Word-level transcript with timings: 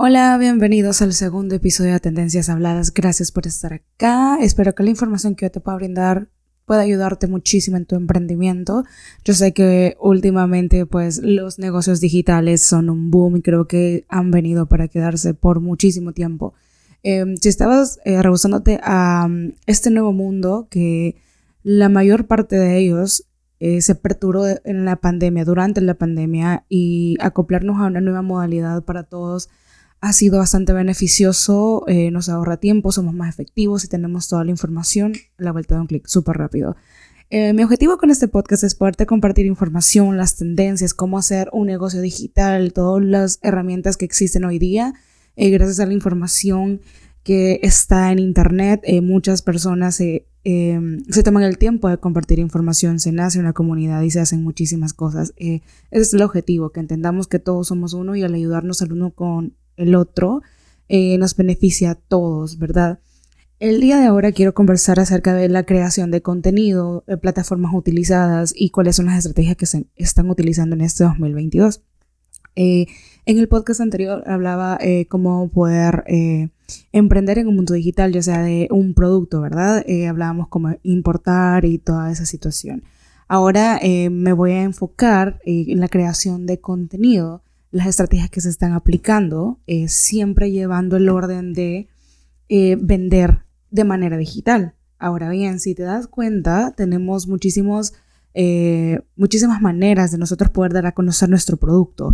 Hola, 0.00 0.38
bienvenidos 0.38 1.02
al 1.02 1.12
segundo 1.12 1.56
episodio 1.56 1.94
de 1.94 1.98
Tendencias 1.98 2.48
Habladas. 2.48 2.94
Gracias 2.94 3.32
por 3.32 3.48
estar 3.48 3.72
acá. 3.72 4.38
Espero 4.40 4.72
que 4.72 4.84
la 4.84 4.90
información 4.90 5.34
que 5.34 5.46
yo 5.46 5.50
te 5.50 5.58
pueda 5.58 5.76
brindar 5.76 6.28
pueda 6.66 6.82
ayudarte 6.82 7.26
muchísimo 7.26 7.76
en 7.76 7.84
tu 7.84 7.96
emprendimiento. 7.96 8.84
Yo 9.24 9.34
sé 9.34 9.52
que 9.52 9.96
últimamente 9.98 10.86
pues 10.86 11.18
los 11.20 11.58
negocios 11.58 11.98
digitales 11.98 12.62
son 12.62 12.90
un 12.90 13.10
boom 13.10 13.38
y 13.38 13.42
creo 13.42 13.66
que 13.66 14.06
han 14.08 14.30
venido 14.30 14.66
para 14.66 14.86
quedarse 14.86 15.34
por 15.34 15.58
muchísimo 15.58 16.12
tiempo. 16.12 16.54
Em, 17.02 17.36
si 17.36 17.48
estabas 17.48 17.98
eh, 18.04 18.22
a 18.84 19.24
um, 19.26 19.50
este 19.66 19.90
nuevo 19.90 20.12
mundo 20.12 20.68
que 20.70 21.16
la 21.64 21.88
mayor 21.88 22.28
parte 22.28 22.54
de 22.54 22.78
ellos 22.78 23.24
eh, 23.58 23.80
se 23.80 23.96
perturbó 23.96 24.46
en 24.62 24.84
la 24.84 24.94
pandemia, 24.94 25.44
durante 25.44 25.80
la 25.80 25.94
pandemia 25.94 26.64
y 26.68 27.16
acoplarnos 27.18 27.80
a 27.80 27.86
una 27.86 28.00
nueva 28.00 28.22
modalidad 28.22 28.84
para 28.84 29.02
todos 29.02 29.48
ha 30.00 30.12
sido 30.12 30.38
bastante 30.38 30.72
beneficioso, 30.72 31.84
eh, 31.88 32.10
nos 32.10 32.28
ahorra 32.28 32.58
tiempo, 32.58 32.92
somos 32.92 33.14
más 33.14 33.28
efectivos 33.28 33.84
y 33.84 33.88
tenemos 33.88 34.28
toda 34.28 34.44
la 34.44 34.50
información 34.50 35.14
a 35.38 35.42
la 35.42 35.52
vuelta 35.52 35.74
de 35.74 35.80
un 35.80 35.86
clic 35.86 36.06
súper 36.06 36.36
rápido. 36.36 36.76
Eh, 37.30 37.52
mi 37.52 37.62
objetivo 37.62 37.98
con 37.98 38.10
este 38.10 38.28
podcast 38.28 38.64
es 38.64 38.74
poderte 38.74 39.06
compartir 39.06 39.44
información, 39.46 40.16
las 40.16 40.36
tendencias, 40.36 40.94
cómo 40.94 41.18
hacer 41.18 41.50
un 41.52 41.66
negocio 41.66 42.00
digital, 42.00 42.72
todas 42.72 43.04
las 43.04 43.38
herramientas 43.42 43.96
que 43.96 44.04
existen 44.04 44.44
hoy 44.44 44.58
día, 44.58 44.94
eh, 45.36 45.50
gracias 45.50 45.80
a 45.80 45.86
la 45.86 45.92
información 45.92 46.80
que 47.24 47.60
está 47.62 48.10
en 48.12 48.20
Internet. 48.20 48.82
muchas 49.02 49.42
personas 49.42 49.96
se 49.96 50.24
toman 51.24 51.42
el 51.42 51.58
tiempo 51.58 51.90
de 51.90 51.98
compartir 51.98 52.38
información, 52.38 53.00
se 53.00 53.12
nace 53.12 53.38
una 53.38 53.52
comunidad 53.52 54.00
y 54.00 54.10
se 54.10 54.20
hacen 54.20 54.42
muchísimas 54.42 54.94
cosas. 54.94 55.34
ese 55.36 55.62
es 55.90 56.14
el 56.14 56.22
objetivo, 56.22 56.70
que 56.70 56.80
entendamos 56.80 57.26
que 57.26 57.38
todos 57.38 57.66
somos 57.66 57.92
uno 57.92 58.16
y 58.16 58.22
al 58.22 58.32
ayudarnos 58.32 58.80
al 58.80 58.92
uno 58.92 59.10
con 59.10 59.54
el 59.78 59.94
otro, 59.94 60.42
eh, 60.88 61.16
nos 61.18 61.36
beneficia 61.36 61.92
a 61.92 61.94
todos, 61.94 62.58
¿verdad? 62.58 62.98
El 63.60 63.80
día 63.80 63.98
de 63.98 64.06
ahora 64.06 64.32
quiero 64.32 64.54
conversar 64.54 65.00
acerca 65.00 65.34
de 65.34 65.48
la 65.48 65.64
creación 65.64 66.10
de 66.10 66.22
contenido, 66.22 67.04
de 67.06 67.16
plataformas 67.16 67.72
utilizadas 67.74 68.52
y 68.56 68.70
cuáles 68.70 68.96
son 68.96 69.06
las 69.06 69.18
estrategias 69.18 69.56
que 69.56 69.66
se 69.66 69.86
están 69.96 70.30
utilizando 70.30 70.76
en 70.76 70.82
este 70.82 71.04
2022. 71.04 71.82
Eh, 72.56 72.86
en 73.26 73.38
el 73.38 73.48
podcast 73.48 73.80
anterior 73.80 74.22
hablaba 74.26 74.78
eh, 74.80 75.06
cómo 75.08 75.48
poder 75.48 76.04
emprender 76.92 77.38
en 77.38 77.48
un 77.48 77.56
mundo 77.56 77.74
digital, 77.74 78.12
ya 78.12 78.22
sea 78.22 78.42
de 78.42 78.68
un 78.70 78.94
producto, 78.94 79.40
¿verdad? 79.40 79.84
hablábamos 80.08 80.48
cómo 80.48 80.76
importar 80.82 81.64
y 81.64 81.78
toda 81.78 82.10
esa 82.10 82.26
situación. 82.26 82.84
Ahora 83.26 83.80
me 84.10 84.32
voy 84.32 84.52
a 84.52 84.62
enfocar 84.62 85.40
en 85.44 85.80
la 85.80 85.88
creación 85.88 86.46
de 86.46 86.60
contenido 86.60 87.42
las 87.70 87.86
estrategias 87.86 88.30
que 88.30 88.40
se 88.40 88.48
están 88.48 88.72
aplicando, 88.72 89.58
eh, 89.66 89.88
siempre 89.88 90.50
llevando 90.50 90.96
el 90.96 91.08
orden 91.08 91.52
de 91.52 91.88
eh, 92.48 92.76
vender 92.80 93.40
de 93.70 93.84
manera 93.84 94.16
digital. 94.16 94.74
Ahora 94.98 95.28
bien, 95.30 95.60
si 95.60 95.74
te 95.74 95.82
das 95.82 96.06
cuenta, 96.06 96.72
tenemos 96.76 97.28
muchísimos, 97.28 97.92
eh, 98.34 99.00
muchísimas 99.16 99.60
maneras 99.60 100.10
de 100.10 100.18
nosotros 100.18 100.50
poder 100.50 100.72
dar 100.72 100.86
a 100.86 100.92
conocer 100.92 101.28
nuestro 101.28 101.56
producto. 101.56 102.12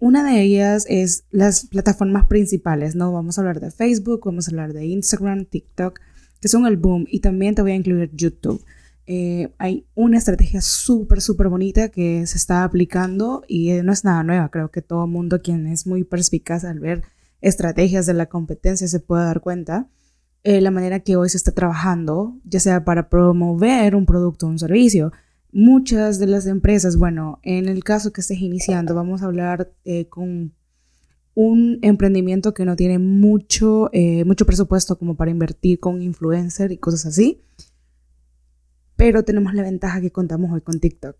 una 0.00 0.24
de 0.24 0.42
ellas 0.42 0.84
es 0.88 1.24
las 1.30 1.66
plataformas 1.66 2.26
principales, 2.26 2.94
¿no? 2.94 3.12
Vamos 3.12 3.38
a 3.38 3.40
hablar 3.40 3.60
de 3.60 3.70
Facebook, 3.70 4.22
vamos 4.24 4.48
a 4.48 4.50
hablar 4.50 4.72
de 4.72 4.86
Instagram, 4.86 5.46
TikTok, 5.46 6.00
que 6.40 6.48
son 6.48 6.66
el 6.66 6.76
boom, 6.76 7.06
y 7.08 7.20
también 7.20 7.54
te 7.54 7.62
voy 7.62 7.72
a 7.72 7.76
incluir 7.76 8.10
YouTube. 8.14 8.62
Eh, 9.06 9.52
hay 9.58 9.84
una 9.94 10.18
estrategia 10.18 10.60
súper, 10.60 11.20
súper 11.20 11.48
bonita 11.48 11.88
que 11.88 12.24
se 12.26 12.36
está 12.36 12.62
aplicando 12.62 13.42
y 13.48 13.72
no 13.82 13.92
es 13.92 14.04
nada 14.04 14.22
nueva. 14.22 14.50
Creo 14.50 14.70
que 14.70 14.82
todo 14.82 15.06
mundo 15.06 15.42
quien 15.42 15.66
es 15.66 15.86
muy 15.86 16.04
perspicaz 16.04 16.64
al 16.64 16.80
ver 16.80 17.02
estrategias 17.40 18.06
de 18.06 18.14
la 18.14 18.26
competencia 18.26 18.86
se 18.86 19.00
puede 19.00 19.24
dar 19.24 19.40
cuenta. 19.40 19.88
Eh, 20.44 20.60
la 20.60 20.70
manera 20.70 21.00
que 21.00 21.16
hoy 21.16 21.28
se 21.28 21.36
está 21.36 21.52
trabajando, 21.52 22.36
ya 22.44 22.60
sea 22.60 22.84
para 22.84 23.08
promover 23.08 23.96
un 23.96 24.06
producto 24.06 24.46
o 24.46 24.50
un 24.50 24.58
servicio. 24.58 25.12
Muchas 25.52 26.18
de 26.18 26.26
las 26.26 26.46
empresas, 26.46 26.96
bueno, 26.96 27.40
en 27.42 27.68
el 27.68 27.84
caso 27.84 28.12
que 28.12 28.20
estés 28.20 28.38
iniciando, 28.38 28.94
vamos 28.94 29.22
a 29.22 29.26
hablar 29.26 29.72
eh, 29.84 30.06
con 30.08 30.52
un 31.34 31.78
emprendimiento 31.82 32.54
que 32.54 32.64
no 32.64 32.76
tiene 32.76 32.98
mucho, 32.98 33.90
mucho 34.26 34.44
presupuesto 34.44 34.98
como 34.98 35.16
para 35.16 35.30
invertir 35.30 35.80
con 35.80 36.02
influencer 36.02 36.72
y 36.72 36.76
cosas 36.76 37.06
así 37.06 37.40
pero 39.02 39.24
tenemos 39.24 39.52
la 39.52 39.64
ventaja 39.64 40.00
que 40.00 40.12
contamos 40.12 40.52
hoy 40.52 40.60
con 40.60 40.78
TikTok. 40.78 41.16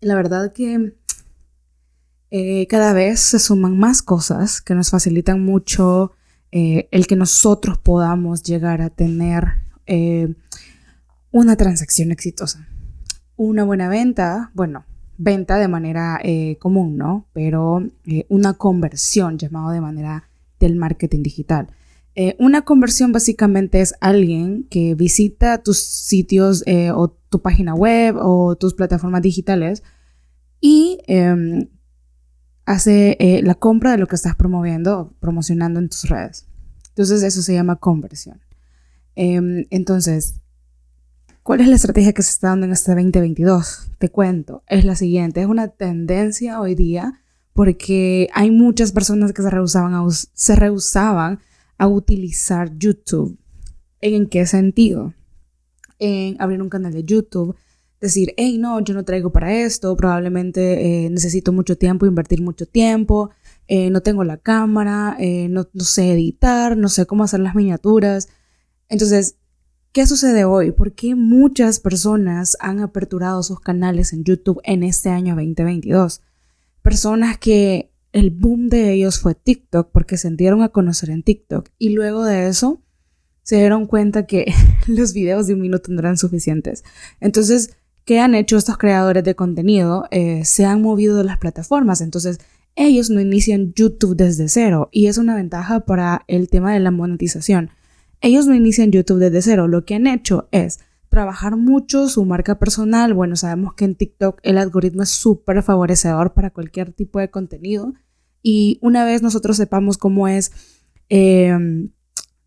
La 0.00 0.16
verdad 0.16 0.52
que 0.52 0.92
eh, 2.32 2.66
cada 2.66 2.92
vez 2.92 3.20
se 3.20 3.38
suman 3.38 3.78
más 3.78 4.02
cosas 4.02 4.60
que 4.60 4.74
nos 4.74 4.90
facilitan 4.90 5.40
mucho 5.40 6.10
eh, 6.50 6.88
el 6.90 7.06
que 7.06 7.14
nosotros 7.14 7.78
podamos 7.78 8.42
llegar 8.42 8.82
a 8.82 8.90
tener 8.90 9.44
eh, 9.86 10.34
una 11.30 11.54
transacción 11.54 12.10
exitosa. 12.10 12.66
Una 13.36 13.62
buena 13.62 13.88
venta, 13.88 14.50
bueno, 14.52 14.84
venta 15.16 15.58
de 15.58 15.68
manera 15.68 16.20
común, 16.58 16.96
¿no? 16.96 17.28
Pero 17.34 17.84
una 18.28 18.54
conversión 18.54 19.38
llamado 19.38 19.70
de 19.70 19.80
manera 19.80 20.28
del 20.58 20.74
marketing 20.74 21.22
digital. 21.22 21.68
Eh, 22.20 22.34
una 22.40 22.62
conversión 22.62 23.12
básicamente 23.12 23.80
es 23.80 23.94
alguien 24.00 24.66
que 24.70 24.96
visita 24.96 25.62
tus 25.62 25.78
sitios 25.78 26.64
eh, 26.66 26.90
o 26.90 27.10
tu 27.10 27.40
página 27.40 27.76
web 27.76 28.16
o 28.18 28.56
tus 28.56 28.74
plataformas 28.74 29.22
digitales 29.22 29.84
y 30.60 30.98
em, 31.06 31.68
hace 32.64 33.16
eh, 33.20 33.40
la 33.44 33.54
compra 33.54 33.92
de 33.92 33.98
lo 33.98 34.08
que 34.08 34.16
estás 34.16 34.34
promoviendo 34.34 35.14
promocionando 35.20 35.78
en 35.78 35.88
tus 35.88 36.08
redes. 36.08 36.48
Entonces 36.88 37.22
eso 37.22 37.40
se 37.40 37.54
llama 37.54 37.76
conversión. 37.76 38.40
Em, 39.14 39.66
entonces, 39.70 40.40
¿cuál 41.44 41.60
es 41.60 41.68
la 41.68 41.76
estrategia 41.76 42.14
que 42.14 42.22
se 42.22 42.32
está 42.32 42.48
dando 42.48 42.66
en 42.66 42.72
este 42.72 42.96
2022? 42.96 43.92
Te 43.98 44.08
cuento, 44.08 44.64
es 44.66 44.84
la 44.84 44.96
siguiente, 44.96 45.40
es 45.40 45.46
una 45.46 45.68
tendencia 45.68 46.60
hoy 46.60 46.74
día 46.74 47.22
porque 47.52 48.28
hay 48.34 48.50
muchas 48.50 48.90
personas 48.90 49.32
que 49.32 49.42
se 49.42 49.50
rehusaban, 49.50 49.94
a, 49.94 50.04
se 50.10 50.56
rehusaban 50.56 51.38
a 51.78 51.86
utilizar 51.86 52.76
YouTube. 52.76 53.38
¿En 54.00 54.28
qué 54.28 54.46
sentido? 54.46 55.14
En 55.98 56.36
abrir 56.40 56.60
un 56.60 56.68
canal 56.68 56.92
de 56.92 57.04
YouTube, 57.04 57.56
decir, 58.00 58.34
hey, 58.36 58.58
no, 58.58 58.80
yo 58.80 58.94
no 58.94 59.04
traigo 59.04 59.32
para 59.32 59.52
esto, 59.52 59.96
probablemente 59.96 61.06
eh, 61.06 61.10
necesito 61.10 61.52
mucho 61.52 61.76
tiempo, 61.76 62.06
invertir 62.06 62.42
mucho 62.42 62.66
tiempo, 62.66 63.30
eh, 63.66 63.90
no 63.90 64.02
tengo 64.02 64.24
la 64.24 64.36
cámara, 64.36 65.16
eh, 65.18 65.48
no, 65.48 65.68
no 65.72 65.84
sé 65.84 66.12
editar, 66.12 66.76
no 66.76 66.88
sé 66.88 67.06
cómo 67.06 67.24
hacer 67.24 67.40
las 67.40 67.54
miniaturas. 67.54 68.28
Entonces, 68.88 69.36
¿qué 69.92 70.06
sucede 70.06 70.44
hoy? 70.44 70.70
¿Por 70.72 70.94
qué 70.94 71.14
muchas 71.14 71.80
personas 71.80 72.56
han 72.60 72.80
aperturado 72.80 73.42
sus 73.42 73.60
canales 73.60 74.12
en 74.12 74.24
YouTube 74.24 74.60
en 74.64 74.84
este 74.84 75.10
año 75.10 75.34
2022? 75.34 76.22
Personas 76.82 77.38
que 77.38 77.90
el 78.12 78.30
boom 78.30 78.68
de 78.68 78.92
ellos 78.92 79.20
fue 79.20 79.34
TikTok 79.34 79.90
porque 79.92 80.16
se 80.16 80.30
dieron 80.30 80.62
a 80.62 80.70
conocer 80.70 81.10
en 81.10 81.22
TikTok 81.22 81.68
y 81.78 81.90
luego 81.90 82.24
de 82.24 82.48
eso 82.48 82.82
se 83.42 83.56
dieron 83.56 83.86
cuenta 83.86 84.26
que 84.26 84.52
los 84.86 85.12
videos 85.12 85.46
de 85.46 85.54
un 85.54 85.60
minuto 85.60 85.90
no 85.90 86.00
eran 86.00 86.18
suficientes. 86.18 86.84
Entonces, 87.20 87.76
¿qué 88.04 88.20
han 88.20 88.34
hecho 88.34 88.56
estos 88.56 88.76
creadores 88.76 89.24
de 89.24 89.34
contenido? 89.34 90.04
Eh, 90.10 90.44
se 90.44 90.64
han 90.64 90.82
movido 90.82 91.16
de 91.16 91.24
las 91.24 91.38
plataformas. 91.38 92.00
Entonces, 92.00 92.38
ellos 92.76 93.10
no 93.10 93.20
inician 93.20 93.72
YouTube 93.74 94.16
desde 94.16 94.48
cero 94.48 94.88
y 94.92 95.06
es 95.06 95.18
una 95.18 95.34
ventaja 95.34 95.80
para 95.80 96.24
el 96.28 96.48
tema 96.48 96.72
de 96.72 96.80
la 96.80 96.90
monetización. 96.90 97.70
Ellos 98.20 98.46
no 98.46 98.54
inician 98.54 98.90
YouTube 98.90 99.18
desde 99.18 99.42
cero. 99.42 99.66
Lo 99.66 99.84
que 99.84 99.94
han 99.94 100.06
hecho 100.06 100.48
es 100.52 100.80
trabajar 101.08 101.56
mucho 101.56 102.08
su 102.08 102.24
marca 102.24 102.58
personal. 102.58 103.14
Bueno, 103.14 103.36
sabemos 103.36 103.74
que 103.74 103.84
en 103.84 103.94
TikTok 103.94 104.40
el 104.42 104.58
algoritmo 104.58 105.02
es 105.02 105.10
súper 105.10 105.62
favorecedor 105.62 106.34
para 106.34 106.50
cualquier 106.50 106.92
tipo 106.92 107.18
de 107.18 107.30
contenido. 107.30 107.94
Y 108.42 108.78
una 108.82 109.04
vez 109.04 109.22
nosotros 109.22 109.56
sepamos 109.56 109.98
cómo 109.98 110.28
es, 110.28 110.52
em, 111.08 111.90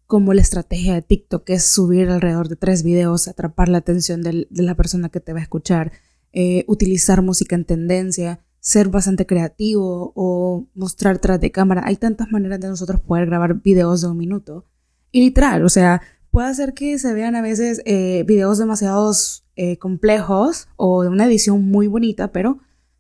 como 0.07 0.33
la 0.33 0.41
estrategia 0.41 0.93
de 0.93 1.01
TikTok, 1.01 1.49
es 1.49 1.65
subir 1.65 2.09
alrededor 2.09 2.49
de 2.49 2.55
tres 2.55 2.83
videos, 2.83 3.27
atrapar 3.27 3.69
la 3.69 3.79
atención 3.79 4.21
de 4.21 4.47
la 4.49 4.75
persona 4.75 5.09
que 5.09 5.19
te 5.19 5.33
va 5.33 5.39
a 5.39 5.43
escuchar, 5.43 5.91
eh, 6.33 6.65
utilizar 6.67 7.21
música 7.21 7.55
en 7.55 7.65
tendencia, 7.65 8.39
ser 8.59 8.89
bastante 8.89 9.25
creativo 9.25 10.13
o 10.15 10.67
mostrar 10.75 11.17
tras 11.19 11.41
de 11.41 11.51
cámara. 11.51 11.83
Hay 11.85 11.95
tantas 11.95 12.31
maneras 12.31 12.59
de 12.59 12.67
nosotros 12.67 13.01
poder 13.01 13.25
grabar 13.25 13.61
videos 13.61 14.01
de 14.01 14.07
un 14.07 14.17
minuto. 14.17 14.65
Y 15.11 15.21
literal, 15.21 15.65
o 15.65 15.69
sea, 15.69 16.01
puede 16.31 16.53
ser 16.55 16.73
que 16.73 16.97
se 16.97 17.13
vean 17.13 17.35
a 17.35 17.41
veces 17.41 17.81
eh, 17.85 18.23
videos 18.25 18.57
demasiado 18.57 19.11
eh, 19.55 19.77
complejos 19.77 20.67
o 20.77 21.03
de 21.03 21.09
una 21.09 21.25
edición 21.25 21.63
muy 21.69 21.87
bonita, 21.87 22.31
pero 22.31 22.59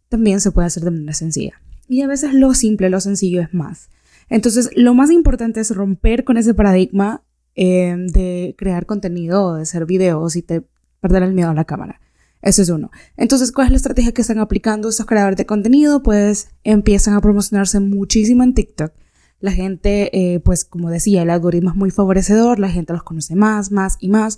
también 0.09 0.41
se 0.41 0.51
puede 0.51 0.67
hacer 0.67 0.83
de 0.83 0.91
manera 0.91 1.13
sencilla. 1.13 1.61
Y 1.87 2.01
a 2.01 2.07
veces 2.07 2.33
lo 2.33 2.53
simple, 2.53 2.89
lo 2.89 2.99
sencillo 2.99 3.41
es 3.41 3.53
más. 3.53 3.89
Entonces, 4.29 4.69
lo 4.75 4.93
más 4.93 5.11
importante 5.11 5.59
es 5.59 5.75
romper 5.75 6.23
con 6.23 6.37
ese 6.37 6.53
paradigma 6.53 7.23
eh, 7.55 7.95
de 7.97 8.55
crear 8.57 8.85
contenido, 8.85 9.55
de 9.55 9.63
hacer 9.63 9.85
videos 9.85 10.35
y 10.35 10.41
te 10.41 10.63
perder 10.99 11.23
el 11.23 11.33
miedo 11.33 11.49
a 11.49 11.53
la 11.53 11.65
cámara. 11.65 11.99
Eso 12.41 12.61
es 12.61 12.69
uno. 12.69 12.91
Entonces, 13.17 13.51
¿cuál 13.51 13.67
es 13.67 13.71
la 13.71 13.77
estrategia 13.77 14.13
que 14.13 14.21
están 14.21 14.39
aplicando 14.39 14.89
estos 14.89 15.05
creadores 15.05 15.37
de 15.37 15.45
contenido? 15.45 16.01
Pues 16.01 16.49
empiezan 16.63 17.13
a 17.13 17.21
promocionarse 17.21 17.79
muchísimo 17.79 18.43
en 18.43 18.53
TikTok. 18.53 18.93
La 19.41 19.51
gente, 19.51 20.09
eh, 20.13 20.39
pues 20.39 20.63
como 20.63 20.89
decía, 20.89 21.23
el 21.23 21.29
algoritmo 21.29 21.71
es 21.71 21.75
muy 21.75 21.91
favorecedor, 21.91 22.59
la 22.59 22.69
gente 22.69 22.93
los 22.93 23.03
conoce 23.03 23.35
más, 23.35 23.71
más 23.71 23.97
y 23.99 24.09
más. 24.09 24.37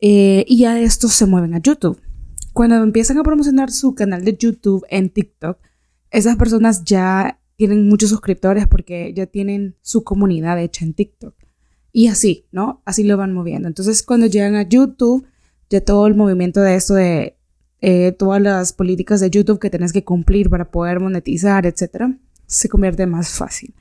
Eh, 0.00 0.44
y 0.48 0.58
ya 0.58 0.80
estos 0.80 1.12
se 1.12 1.26
mueven 1.26 1.54
a 1.54 1.58
YouTube. 1.58 2.00
Cuando 2.52 2.76
empiezan 2.76 3.18
a 3.18 3.22
promocionar 3.24 3.70
su 3.70 3.94
canal 3.94 4.24
de 4.24 4.36
YouTube 4.36 4.86
en 4.88 5.10
TikTok, 5.10 5.58
esas 6.10 6.36
personas 6.36 6.84
ya 6.84 7.40
tienen 7.56 7.88
muchos 7.88 8.10
suscriptores 8.10 8.66
porque 8.68 9.12
ya 9.12 9.26
tienen 9.26 9.76
su 9.82 10.04
comunidad 10.04 10.60
hecha 10.60 10.84
en 10.84 10.94
TikTok. 10.94 11.34
Y 11.92 12.06
así, 12.06 12.46
¿no? 12.52 12.82
Así 12.84 13.02
lo 13.02 13.16
van 13.16 13.34
moviendo. 13.34 13.66
Entonces, 13.66 14.04
cuando 14.04 14.26
llegan 14.26 14.54
a 14.54 14.68
YouTube, 14.68 15.26
ya 15.68 15.80
todo 15.80 16.06
el 16.06 16.14
movimiento 16.14 16.60
de 16.60 16.76
esto 16.76 16.94
de 16.94 17.36
eh, 17.80 18.12
todas 18.12 18.40
las 18.40 18.72
políticas 18.72 19.20
de 19.20 19.30
YouTube 19.30 19.58
que 19.58 19.70
tenés 19.70 19.92
que 19.92 20.04
cumplir 20.04 20.50
para 20.50 20.70
poder 20.70 21.00
monetizar, 21.00 21.66
etcétera, 21.66 22.16
se 22.46 22.68
convierte 22.68 23.06
más 23.06 23.30
fácil. 23.30 23.74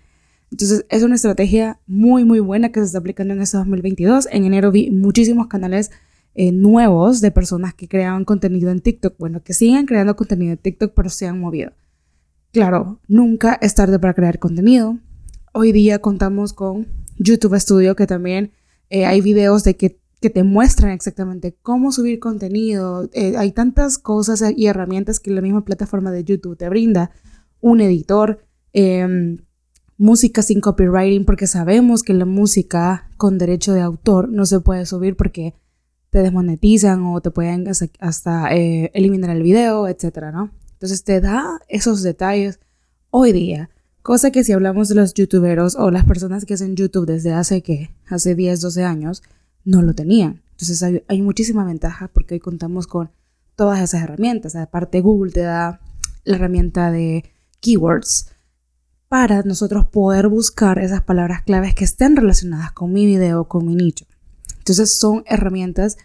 Entonces, 0.52 0.86
es 0.90 1.04
una 1.04 1.16
estrategia 1.16 1.80
muy, 1.88 2.24
muy 2.24 2.40
buena 2.40 2.72
que 2.72 2.80
se 2.80 2.86
está 2.86 3.00
aplicando 3.00 3.34
en 3.34 3.42
este 3.42 3.58
2022. 3.58 4.28
En 4.32 4.46
enero 4.46 4.72
vi 4.72 4.92
muchísimos 4.92 5.48
canales 5.48 5.92
eh, 6.36 6.52
nuevos 6.52 7.20
de 7.20 7.32
personas 7.32 7.74
que 7.74 7.88
creaban 7.88 8.24
contenido 8.24 8.70
en 8.72 8.80
TikTok. 8.80 9.18
Bueno, 9.18 9.44
que 9.44 9.54
siguen 9.54 9.86
creando 9.86 10.16
contenido 10.16 10.52
en 10.54 10.58
TikTok, 10.58 10.94
pero 10.96 11.10
se 11.10 11.28
han 11.28 11.40
movido. 11.40 11.72
Claro, 12.52 13.00
nunca 13.08 13.58
es 13.62 13.76
tarde 13.76 14.00
para 14.00 14.14
crear 14.14 14.40
contenido. 14.40 14.98
Hoy 15.54 15.72
día 15.72 16.00
contamos 16.00 16.54
con 16.54 16.88
YouTube 17.18 17.60
Studio, 17.60 17.96
que 17.96 18.08
también 18.08 18.52
eh, 18.90 19.06
hay 19.06 19.22
videos 19.22 19.64
de 19.64 19.76
que, 19.76 20.00
te 20.20 20.44
muestran 20.44 20.92
exactamente 20.92 21.56
cómo 21.62 21.92
subir 21.92 22.20
contenido. 22.20 23.10
Eh, 23.14 23.38
hay 23.38 23.52
tantas 23.52 23.98
cosas 23.98 24.44
y 24.56 24.66
herramientas 24.66 25.20
que 25.22 25.32
la 25.32 25.42
misma 25.42 25.64
plataforma 25.64 26.12
de 26.12 26.24
YouTube 26.24 26.58
te 26.58 26.68
brinda. 26.68 27.12
Un 27.62 27.80
editor, 27.80 28.44
em, 28.74 29.38
música 29.98 30.42
sin 30.42 30.62
copywriting, 30.62 31.26
porque 31.26 31.48
sabemos 31.48 32.04
que 32.04 32.14
la 32.14 32.26
música 32.26 33.10
con 33.18 33.38
derecho 33.38 33.74
de 33.74 33.82
autor 33.82 34.30
no 34.30 34.46
se 34.46 34.60
puede 34.60 34.86
subir 34.86 35.16
porque 35.16 35.56
te 36.10 36.20
desmonetizan 36.20 37.04
o 37.06 37.22
te 37.22 37.32
pueden 37.32 37.68
hasta, 38.00 38.56
eh, 38.56 38.92
eliminar 38.94 39.30
el 39.36 39.44
video, 39.44 39.88
etcétera, 39.88 40.32
¿no? 40.32 40.52
Entonces 40.74 41.04
te 41.04 41.20
da 41.22 41.60
esos 41.68 42.04
detalles 42.04 42.60
hoy 43.10 43.32
día 43.32 43.70
Cosa 44.08 44.32
que 44.32 44.46
si 44.46 44.54
hablamos 44.54 44.88
de 44.88 44.96
los 44.96 45.14
youtuberos 45.16 45.76
o 45.76 45.92
las 45.92 46.06
personas 46.06 46.46
que 46.46 46.54
hacen 46.54 46.78
YouTube 46.78 47.06
desde 47.06 47.34
hace 47.34 47.62
que, 47.62 47.94
hace 48.10 48.36
10, 48.36 48.62
12 48.62 48.86
años, 48.86 49.22
no 49.66 49.82
lo 49.82 49.96
tenían. 49.96 50.44
Entonces 50.52 51.02
hay, 51.10 51.22
muchísima 51.22 51.66
ventaja 51.66 52.08
porque 52.14 52.36
hoy 52.36 52.40
contamos 52.40 52.88
con 52.88 53.12
todas 53.58 53.82
esas 53.82 54.04
herramientas. 54.04 54.56
Aparte 54.56 55.02
Google 55.02 55.34
te 55.34 55.42
da 55.42 55.82
la 56.24 56.38
herramienta 56.38 56.90
de 56.90 57.26
keywords 57.60 58.30
para 59.08 59.42
nosotros 59.44 59.88
poder 59.88 60.28
buscar 60.28 60.80
esas 60.80 61.02
palabras 61.02 61.44
claves 61.44 61.74
que 61.74 61.86
estén 61.86 62.16
relacionadas 62.16 62.72
con 62.72 62.92
mi 62.92 63.06
video, 63.06 63.48
con 63.48 63.66
mi 63.66 63.76
nicho. 63.76 64.06
Entonces 64.58 64.98
son 64.98 65.24
herramientas 65.28 65.98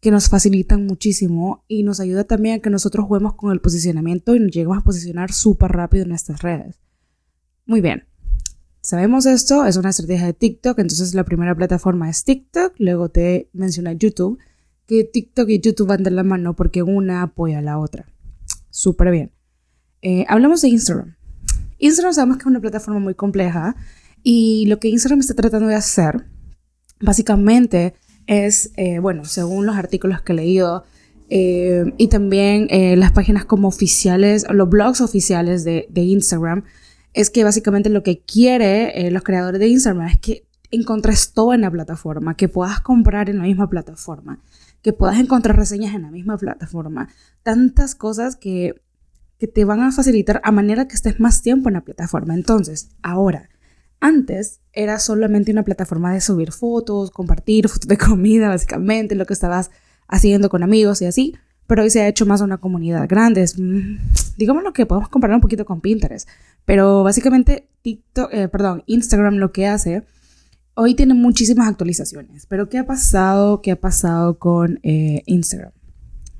que 0.00 0.10
nos 0.12 0.28
facilitan 0.28 0.86
muchísimo 0.86 1.64
y 1.66 1.82
nos 1.82 1.98
ayuda 1.98 2.24
también 2.24 2.56
a 2.56 2.62
que 2.62 2.70
nosotros 2.70 3.06
juguemos 3.06 3.34
con 3.34 3.52
el 3.52 3.60
posicionamiento 3.60 4.36
y 4.36 4.40
nos 4.40 4.52
lleguemos 4.52 4.78
a 4.78 4.82
posicionar 4.82 5.32
súper 5.32 5.72
rápido 5.72 6.04
en 6.04 6.12
estas 6.12 6.42
redes. 6.42 6.78
Muy 7.66 7.80
bien. 7.80 8.04
Sabemos 8.80 9.26
esto, 9.26 9.66
es 9.66 9.76
una 9.76 9.90
estrategia 9.90 10.26
de 10.26 10.32
TikTok, 10.32 10.78
entonces 10.78 11.14
la 11.14 11.24
primera 11.24 11.54
plataforma 11.54 12.08
es 12.08 12.22
TikTok, 12.22 12.74
luego 12.78 13.08
te 13.08 13.50
menciona 13.52 13.92
YouTube, 13.92 14.38
que 14.86 15.02
TikTok 15.02 15.48
y 15.48 15.60
YouTube 15.60 15.88
van 15.88 16.04
de 16.04 16.12
la 16.12 16.22
mano 16.22 16.54
porque 16.54 16.84
una 16.84 17.22
apoya 17.22 17.58
a 17.58 17.62
la 17.62 17.78
otra. 17.78 18.06
Súper 18.70 19.10
bien. 19.10 19.32
Eh, 20.00 20.24
hablamos 20.28 20.62
de 20.62 20.68
Instagram. 20.68 21.17
Instagram 21.78 22.14
sabemos 22.14 22.36
que 22.36 22.42
es 22.42 22.46
una 22.46 22.60
plataforma 22.60 23.00
muy 23.00 23.14
compleja 23.14 23.76
y 24.22 24.66
lo 24.66 24.78
que 24.78 24.88
Instagram 24.88 25.20
está 25.20 25.34
tratando 25.34 25.68
de 25.68 25.74
hacer, 25.74 26.26
básicamente, 27.00 27.94
es, 28.26 28.72
eh, 28.76 28.98
bueno, 28.98 29.24
según 29.24 29.64
los 29.64 29.76
artículos 29.76 30.20
que 30.20 30.32
he 30.32 30.36
leído, 30.36 30.84
eh, 31.30 31.84
y 31.98 32.08
también 32.08 32.68
las 32.98 33.12
páginas 33.12 33.44
como 33.44 33.68
oficiales, 33.68 34.46
los 34.50 34.68
blogs 34.68 35.00
oficiales 35.00 35.62
de, 35.64 35.88
Instagram, 35.94 36.64
es 37.14 37.30
que 37.30 37.44
básicamente 37.44 37.90
lo 37.90 38.02
que 38.02 38.20
quiere 38.20 39.06
eh, 39.06 39.10
los 39.10 39.22
creadores 39.22 39.60
de 39.60 39.68
Instagram 39.68 40.06
es 40.06 40.18
que 40.18 40.46
encontres 40.70 41.32
todo 41.32 41.54
en 41.54 41.62
la 41.62 41.70
plataforma, 41.70 42.36
que 42.36 42.48
puedas 42.48 42.80
comprar 42.80 43.30
en 43.30 43.38
la 43.38 43.44
misma 43.44 43.68
plataforma, 43.68 44.40
que 44.82 44.92
puedas 44.92 45.18
encontrar 45.18 45.56
reseñas 45.56 45.94
en 45.94 46.02
la 46.02 46.10
misma 46.10 46.36
plataforma, 46.36 47.08
tantas 47.42 47.94
cosas 47.94 48.36
que, 48.36 48.80
que 49.38 49.46
te 49.46 49.64
van 49.64 49.80
a 49.80 49.92
facilitar 49.92 50.40
a 50.44 50.52
manera 50.52 50.88
que 50.88 50.94
estés 50.94 51.20
más 51.20 51.42
tiempo 51.42 51.68
en 51.68 51.74
la 51.74 51.82
plataforma. 51.82 52.34
Entonces, 52.34 52.90
ahora, 53.02 53.48
antes 54.00 54.60
era 54.72 54.98
solamente 54.98 55.52
una 55.52 55.64
plataforma 55.64 56.12
de 56.12 56.20
subir 56.20 56.52
fotos, 56.52 57.10
compartir 57.10 57.68
fotos 57.68 57.88
de 57.88 57.96
comida, 57.98 58.48
básicamente, 58.48 59.14
lo 59.14 59.26
que 59.26 59.34
estabas 59.34 59.70
haciendo 60.08 60.48
con 60.48 60.62
amigos 60.62 61.02
y 61.02 61.06
así 61.06 61.34
pero 61.68 61.82
hoy 61.82 61.90
se 61.90 62.00
ha 62.00 62.08
hecho 62.08 62.24
más 62.24 62.40
una 62.40 62.56
comunidad 62.56 63.06
grande. 63.06 63.42
Es, 63.42 63.58
mm, 63.58 63.98
digamos 64.38 64.64
lo 64.64 64.72
que 64.72 64.86
podemos 64.86 65.10
comparar 65.10 65.36
un 65.36 65.42
poquito 65.42 65.64
con 65.64 65.80
Pinterest, 65.80 66.28
pero 66.64 67.04
básicamente 67.04 67.68
TikTok, 67.82 68.32
eh, 68.32 68.48
perdón, 68.48 68.82
Instagram 68.86 69.36
lo 69.36 69.52
que 69.52 69.66
hace, 69.66 70.02
hoy 70.74 70.94
tiene 70.94 71.12
muchísimas 71.12 71.68
actualizaciones, 71.68 72.46
pero 72.46 72.70
¿qué 72.70 72.78
ha 72.78 72.86
pasado? 72.86 73.60
¿Qué 73.60 73.70
ha 73.70 73.80
pasado 73.80 74.38
con 74.38 74.80
eh, 74.82 75.22
Instagram? 75.26 75.72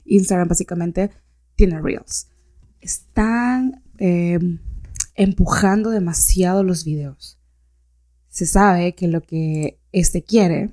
Instagram 0.07 0.49
básicamente 0.49 1.11
tiene 1.57 1.79
Reels. 1.79 2.29
Están 2.81 3.83
em, 3.99 4.59
empujando 5.15 5.91
demasiado 5.91 6.63
los 6.63 6.85
videos. 6.85 7.39
Se 8.29 8.47
sabe 8.47 8.95
que 8.95 9.09
lo 9.09 9.21
que 9.21 9.81
este 9.93 10.23
quiere 10.23 10.71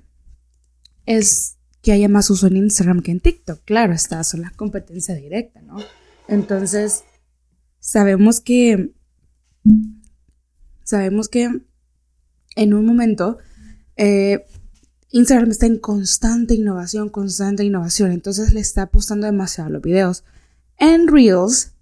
es 1.05 1.57
que 1.81 1.91
haya 1.91 2.09
más 2.09 2.29
uso 2.29 2.47
en 2.47 2.57
Instagram 2.57 3.01
que 3.01 3.11
en 3.11 3.19
TikTok. 3.19 3.63
Claro, 3.63 3.93
estas 3.93 4.27
son 4.27 4.41
las 4.41 4.51
competencias 4.51 5.17
directas, 5.17 5.63
¿no? 5.63 5.77
Entonces, 6.27 7.03
sabemos 7.79 8.39
que, 8.39 8.93
sabemos 10.83 11.29
que 11.29 11.61
en 12.55 12.73
un 12.73 12.85
momento 12.85 13.37
eh, 13.95 14.45
Instagram 15.11 15.51
está 15.51 15.67
en 15.67 15.77
constante 15.77 16.55
innovación, 16.55 17.09
constante 17.09 17.63
innovación, 17.63 18.11
entonces 18.11 18.53
le 18.53 18.59
está 18.59 18.83
apostando 18.83 19.27
demasiado 19.27 19.69
los 19.69 19.81
videos. 19.81 20.23
En 20.77 21.07
Reels, 21.07 21.74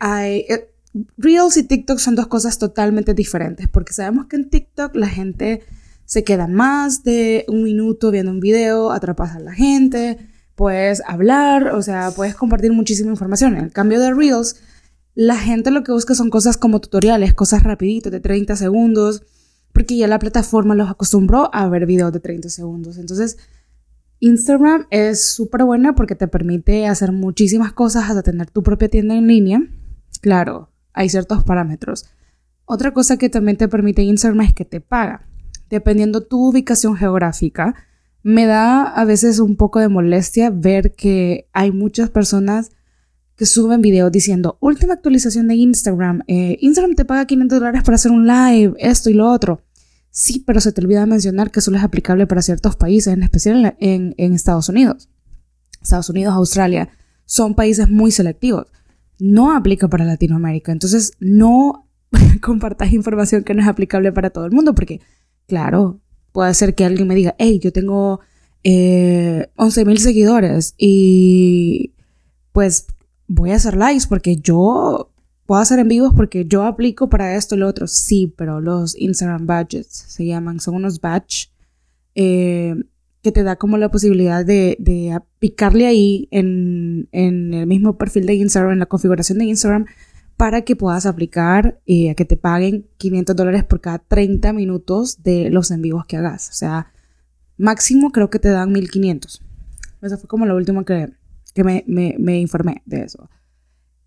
eh, 0.00 0.70
Reels 1.16 1.56
y 1.56 1.62
TikTok 1.64 1.98
son 1.98 2.14
dos 2.14 2.26
cosas 2.26 2.58
totalmente 2.58 3.14
diferentes, 3.14 3.68
porque 3.68 3.92
sabemos 3.92 4.26
que 4.26 4.36
en 4.36 4.50
TikTok 4.50 4.94
la 4.96 5.08
gente 5.08 5.62
se 6.04 6.24
queda 6.24 6.46
más 6.46 7.04
de 7.04 7.44
un 7.48 7.62
minuto 7.62 8.10
viendo 8.10 8.30
un 8.30 8.40
video, 8.40 8.90
atrapas 8.90 9.36
a 9.36 9.40
la 9.40 9.52
gente, 9.52 10.18
puedes 10.54 11.02
hablar, 11.06 11.74
o 11.74 11.82
sea, 11.82 12.10
puedes 12.10 12.34
compartir 12.34 12.72
muchísima 12.72 13.10
información. 13.10 13.56
En 13.56 13.68
cambio 13.68 14.00
de 14.00 14.14
Reels, 14.14 14.56
la 15.14 15.36
gente 15.36 15.70
lo 15.70 15.84
que 15.84 15.92
busca 15.92 16.14
son 16.14 16.30
cosas 16.30 16.56
como 16.56 16.80
tutoriales, 16.80 17.34
cosas 17.34 17.62
rapiditas 17.62 18.10
de 18.10 18.20
30 18.20 18.56
segundos, 18.56 19.22
porque 19.72 19.96
ya 19.96 20.08
la 20.08 20.18
plataforma 20.18 20.74
los 20.74 20.90
acostumbró 20.90 21.50
a 21.52 21.68
ver 21.68 21.86
videos 21.86 22.12
de 22.12 22.20
30 22.20 22.48
segundos. 22.48 22.98
Entonces, 22.98 23.36
Instagram 24.20 24.86
es 24.90 25.22
súper 25.22 25.64
buena 25.64 25.94
porque 25.94 26.14
te 26.14 26.26
permite 26.26 26.86
hacer 26.86 27.12
muchísimas 27.12 27.72
cosas 27.72 28.08
hasta 28.08 28.22
tener 28.22 28.50
tu 28.50 28.62
propia 28.62 28.88
tienda 28.88 29.14
en 29.14 29.26
línea. 29.28 29.62
Claro, 30.20 30.70
hay 30.92 31.08
ciertos 31.08 31.44
parámetros. 31.44 32.06
Otra 32.64 32.92
cosa 32.92 33.16
que 33.16 33.28
también 33.28 33.56
te 33.56 33.68
permite 33.68 34.02
Instagram 34.02 34.42
es 34.42 34.54
que 34.54 34.64
te 34.64 34.80
paga 34.80 35.28
dependiendo 35.70 36.22
tu 36.22 36.48
ubicación 36.48 36.96
geográfica, 36.96 37.74
me 38.22 38.46
da 38.46 38.82
a 38.82 39.04
veces 39.04 39.38
un 39.38 39.56
poco 39.56 39.80
de 39.80 39.88
molestia 39.88 40.50
ver 40.50 40.94
que 40.94 41.48
hay 41.52 41.70
muchas 41.70 42.10
personas 42.10 42.70
que 43.36 43.46
suben 43.46 43.80
videos 43.80 44.10
diciendo, 44.10 44.58
última 44.60 44.94
actualización 44.94 45.46
de 45.46 45.54
Instagram, 45.54 46.22
eh, 46.26 46.58
Instagram 46.60 46.96
te 46.96 47.04
paga 47.04 47.26
500 47.26 47.58
dólares 47.60 47.82
para 47.84 47.94
hacer 47.94 48.10
un 48.10 48.26
live, 48.26 48.74
esto 48.78 49.10
y 49.10 49.14
lo 49.14 49.30
otro. 49.30 49.62
Sí, 50.10 50.42
pero 50.44 50.60
se 50.60 50.72
te 50.72 50.80
olvida 50.80 51.06
mencionar 51.06 51.52
que 51.52 51.60
solo 51.60 51.76
es 51.76 51.84
aplicable 51.84 52.26
para 52.26 52.42
ciertos 52.42 52.74
países, 52.74 53.12
en 53.12 53.22
especial 53.22 53.76
en 53.78 54.14
Estados 54.34 54.68
Unidos. 54.68 55.08
Estados 55.80 56.10
Unidos, 56.10 56.34
Australia, 56.34 56.88
son 57.24 57.54
países 57.54 57.88
muy 57.88 58.10
selectivos. 58.10 58.66
No 59.18 59.54
aplica 59.54 59.88
para 59.88 60.04
Latinoamérica. 60.04 60.72
Entonces, 60.72 61.12
no 61.20 61.88
compartas 62.42 62.92
información 62.92 63.44
que 63.44 63.54
no 63.54 63.62
es 63.62 63.68
aplicable 63.68 64.12
para 64.12 64.30
todo 64.30 64.46
el 64.46 64.52
mundo, 64.52 64.74
porque 64.74 65.00
Claro, 65.48 65.98
puede 66.32 66.52
ser 66.52 66.74
que 66.74 66.84
alguien 66.84 67.08
me 67.08 67.14
diga, 67.14 67.34
hey, 67.38 67.58
yo 67.58 67.72
tengo 67.72 68.20
eh, 68.64 69.48
11 69.56 69.84
mil 69.86 69.98
seguidores 69.98 70.74
y 70.76 71.94
pues 72.52 72.86
voy 73.26 73.52
a 73.52 73.56
hacer 73.56 73.76
likes 73.76 74.04
porque 74.06 74.36
yo 74.36 75.10
puedo 75.46 75.60
hacer 75.62 75.78
en 75.78 75.88
vivos 75.88 76.12
porque 76.14 76.44
yo 76.44 76.64
aplico 76.64 77.08
para 77.08 77.34
esto 77.34 77.54
y 77.54 77.58
lo 77.58 77.66
otro. 77.66 77.86
Sí, 77.86 78.32
pero 78.36 78.60
los 78.60 78.94
Instagram 78.98 79.46
badges 79.46 79.86
se 79.86 80.26
llaman, 80.26 80.60
son 80.60 80.74
unos 80.74 81.00
eh, 82.14 82.74
que 83.22 83.32
te 83.32 83.42
da 83.42 83.56
como 83.56 83.78
la 83.78 83.90
posibilidad 83.90 84.44
de, 84.44 85.20
picarle 85.38 85.86
ahí 85.86 86.28
en, 86.30 87.08
el 87.12 87.66
mismo 87.66 87.98
perfil 87.98 88.26
de 88.26 88.34
Instagram, 88.34 88.72
en 88.72 88.78
la 88.78 88.86
configuración 88.86 89.38
de 89.38 89.46
Instagram, 89.46 89.86
para 90.36 90.62
que 90.62 90.76
puedas 90.76 91.04
aplicar 91.04 91.80
eh, 91.86 92.10
a 92.10 92.14
que 92.14 92.24
te 92.24 92.36
paguen 92.36 92.86
500 92.98 93.34
dólares 93.34 93.64
por 93.64 93.80
cada 93.80 93.98
30 93.98 94.52
minutos 94.52 95.22
de 95.22 95.50
los 95.50 95.70
en 95.72 95.82
vivos 95.82 96.06
que 96.06 96.16
hagas. 96.16 96.48
O 96.50 96.52
sea, 96.52 96.92
máximo 97.56 98.10
creo 98.10 98.30
que 98.30 98.38
te 98.38 98.48
dan 98.48 98.70
1500. 98.72 99.42
Esa 100.00 100.16
fue 100.16 100.28
como 100.28 100.46
la 100.46 100.54
última 100.54 100.84
que, 100.84 101.10
me, 101.56 102.38
informé 102.38 102.82
de 102.86 103.02
eso. 103.02 103.28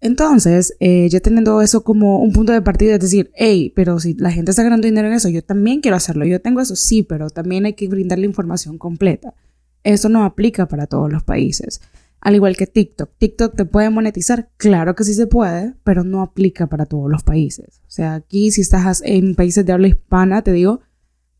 Entonces, 0.01 0.75
eh, 0.79 1.08
ya 1.10 1.20
teniendo 1.20 1.62
eso 1.62 1.84
como 1.84 2.20
un 2.20 2.34
punto 2.34 2.51
de 2.51 2.63
partida, 2.63 2.96
es 2.96 3.00
decir, 3.00 3.31
hey, 3.36 3.72
pero 3.75 4.00
si 4.00 4.15
la 4.15 4.31
gente 4.31 4.50
está 4.50 4.63
ganando 4.63 4.88
dinero 4.88 5.08
en 5.08 5.13
eso, 5.13 5.29
yo 5.29 5.43
también 5.43 5.79
quiero 5.79 5.96
hacerlo. 5.96 6.25
Yo 6.25 6.41
tengo 6.41 6.60
eso, 6.60 6.75
sí, 6.75 7.03
pero 7.03 7.29
también 7.29 7.65
hay 7.65 7.74
que 7.74 7.88
brindar 7.88 8.17
la 8.17 8.25
información 8.25 8.79
completa. 8.79 9.36
Eso 9.84 10.10
no 10.10 10.25
aplica 10.25 10.67
para 10.67 10.88
todos 10.88 11.12
los 11.12 11.24
países. 11.24 11.81
Al 12.20 12.34
igual 12.34 12.58
que 12.58 12.65
TikTok. 12.65 13.12
TikTok 13.20 13.55
te 13.55 13.65
puede 13.65 13.91
monetizar, 13.91 14.50
claro 14.58 14.96
que 14.96 15.03
sí 15.03 15.13
se 15.13 15.27
puede, 15.27 15.75
pero 15.84 16.03
no 16.03 16.24
aplica 16.24 16.67
para 16.67 16.88
todos 16.88 17.10
los 17.10 17.24
países. 17.24 17.81
O 17.88 17.91
sea, 17.91 18.15
aquí 18.15 18.50
si 18.50 18.62
estás 18.62 19.03
en 19.05 19.36
países 19.36 19.65
de 19.65 19.74
habla 19.74 19.88
hispana, 19.88 20.41
te 20.41 20.51
digo 20.51 20.81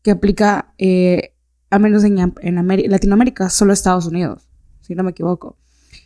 que 0.02 0.12
aplica, 0.12 0.74
eh, 0.78 1.34
a 1.70 1.78
menos 1.80 2.04
en, 2.04 2.18
en 2.18 2.90
Latinoamérica, 2.90 3.50
solo 3.50 3.72
Estados 3.72 4.06
Unidos, 4.06 4.48
si 4.80 4.94
no 4.94 5.02
me 5.02 5.10
equivoco. 5.10 5.56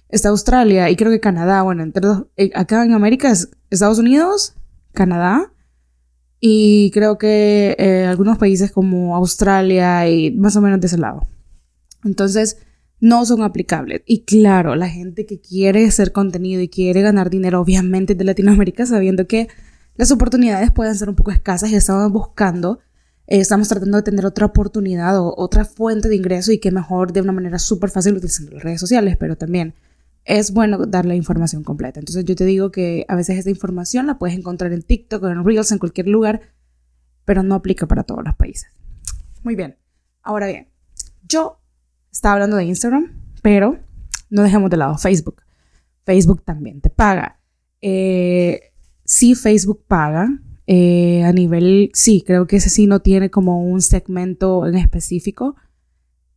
Está 0.09 0.29
Australia 0.29 0.89
y 0.91 0.97
creo 0.97 1.11
que 1.11 1.21
Canadá, 1.21 1.63
bueno, 1.63 1.83
entre 1.83 2.03
eh, 2.37 2.51
acá 2.55 2.85
en 2.85 2.93
América 2.93 3.31
es 3.31 3.51
Estados 3.71 3.99
Unidos, 3.99 4.55
Canadá 4.93 5.53
y 6.41 6.91
creo 6.93 7.19
que 7.19 7.75
eh, 7.79 8.07
algunos 8.07 8.39
países 8.39 8.71
como 8.71 9.17
Australia 9.17 10.09
y 10.09 10.31
más 10.31 10.55
o 10.57 10.61
menos 10.61 10.81
de 10.81 10.87
ese 10.87 10.99
lado. 10.99 11.27
Entonces, 12.05 12.59
no 13.01 13.25
son 13.27 13.43
aplicables. 13.43 14.03
Y 14.07 14.25
claro, 14.25 14.75
la 14.77 14.89
gente 14.89 15.27
que 15.27 15.41
quiere 15.41 15.87
hacer 15.87 16.13
contenido 16.13 16.63
y 16.63 16.69
quiere 16.69 17.03
ganar 17.03 17.31
dinero, 17.31 17.61
obviamente 17.61 18.15
de 18.15 18.25
Latinoamérica, 18.25 18.87
sabiendo 18.87 19.27
que 19.27 19.49
las 19.97 20.11
oportunidades 20.11 20.71
pueden 20.71 20.95
ser 20.95 21.09
un 21.09 21.17
poco 21.17 21.31
escasas 21.31 21.71
y 21.71 21.75
estamos 21.75 22.11
buscando, 22.13 22.81
eh, 23.27 23.41
estamos 23.41 23.69
tratando 23.69 23.97
de 23.99 24.03
tener 24.03 24.27
otra 24.27 24.47
oportunidad 24.47 25.19
o 25.19 25.35
otra 25.37 25.65
fuente 25.65 26.09
de 26.09 26.17
ingreso 26.17 26.53
y 26.53 26.59
que 26.59 26.71
mejor 26.71 27.13
de 27.13 27.23
una 27.23 27.33
manera 27.33 27.59
súper 27.59 27.91
fácil 27.91 28.15
utilizando 28.15 28.53
las 28.53 28.63
redes 28.63 28.81
sociales, 28.81 29.17
pero 29.19 29.37
también 29.37 29.75
es 30.27 30.53
bueno 30.53 30.85
dar 30.87 31.07
la 31.07 31.15
información 31.15 31.63
completa. 31.63 32.01
Entonces 32.01 32.25
yo 32.25 32.35
te 32.35 32.45
digo 32.45 32.71
que 32.71 33.07
a 33.09 33.15
veces 33.15 33.39
esta 33.39 33.51
información 33.51 34.07
la 34.07 34.19
puedes 34.19 34.37
encontrar 34.37 34.73
en 34.73 34.83
TikTok 34.83 35.25
en 35.25 35.45
Reels, 35.45 35.71
en 35.71 35.79
cualquier 35.79 36.09
lugar, 36.09 36.41
pero 37.25 37.43
no 37.43 37.55
aplica 37.55 37.87
para 37.87 38.03
todos 38.03 38.25
los 38.25 38.35
países. 38.35 38.69
Muy 39.45 39.55
bien. 39.55 39.77
Ahora 40.23 40.49
bien, 40.49 40.69
yo 41.29 41.61
estaba 42.11 42.35
hablando 42.35 42.57
de 42.57 42.65
Instagram, 42.65 43.13
pero 43.41 43.79
no 44.29 44.43
dejemos 44.43 44.69
de 44.69 44.77
lado 44.77 44.99
Facebook. 44.99 45.43
Facebook 46.05 46.43
también 46.45 46.81
te 46.81 46.91
paga. 46.91 47.41
Eh, 47.81 48.73
sí, 49.05 49.37
Facebook 49.37 49.85
paga. 49.87 50.29
Eh, 50.67 51.23
a 51.23 51.33
nivel, 51.33 51.93
sí, 51.95 52.25
creo 52.27 52.49
que 52.49 52.57
ese 52.57 52.71
sí 52.71 52.89
no 52.89 52.99
tiene 53.01 53.31
como 53.31 53.63
un 53.63 53.81
segmento 53.81 54.67
en 54.67 54.75
específico. 54.75 55.55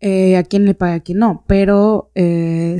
Eh, 0.01 0.37
a 0.37 0.43
quién 0.43 0.65
le 0.65 0.75
paga, 0.75 0.93
a 0.95 0.99
quién 1.01 1.17
no. 1.17 1.43
Pero 1.47 2.11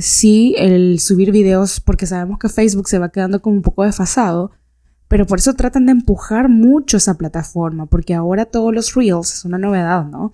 sí, 0.00 0.54
el 0.58 1.00
subir 1.00 1.32
videos, 1.32 1.80
porque 1.80 2.06
sabemos 2.06 2.38
que 2.38 2.48
Facebook 2.48 2.88
se 2.88 2.98
va 2.98 3.12
quedando 3.12 3.42
como 3.42 3.56
un 3.56 3.62
poco 3.62 3.84
desfasado. 3.84 4.52
Pero 5.10 5.26
por 5.26 5.40
eso 5.40 5.54
tratan 5.54 5.86
de 5.86 5.92
empujar 5.92 6.48
mucho 6.48 6.96
esa 6.96 7.14
plataforma, 7.14 7.86
porque 7.86 8.14
ahora 8.14 8.44
todos 8.44 8.72
los 8.72 8.94
reels 8.94 9.34
es 9.34 9.44
una 9.44 9.58
novedad, 9.58 10.06
¿no? 10.06 10.32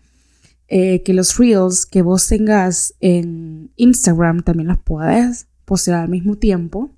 Eh, 0.68 1.02
que 1.02 1.14
los 1.14 1.38
reels 1.38 1.86
que 1.86 2.02
vos 2.02 2.26
tengas 2.26 2.92
en 3.00 3.70
Instagram 3.76 4.42
también 4.42 4.68
los 4.68 4.78
puedes 4.78 5.46
postear 5.64 6.00
al 6.00 6.08
mismo 6.10 6.36
tiempo 6.36 6.90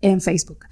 en 0.00 0.20
Facebook. 0.20 0.64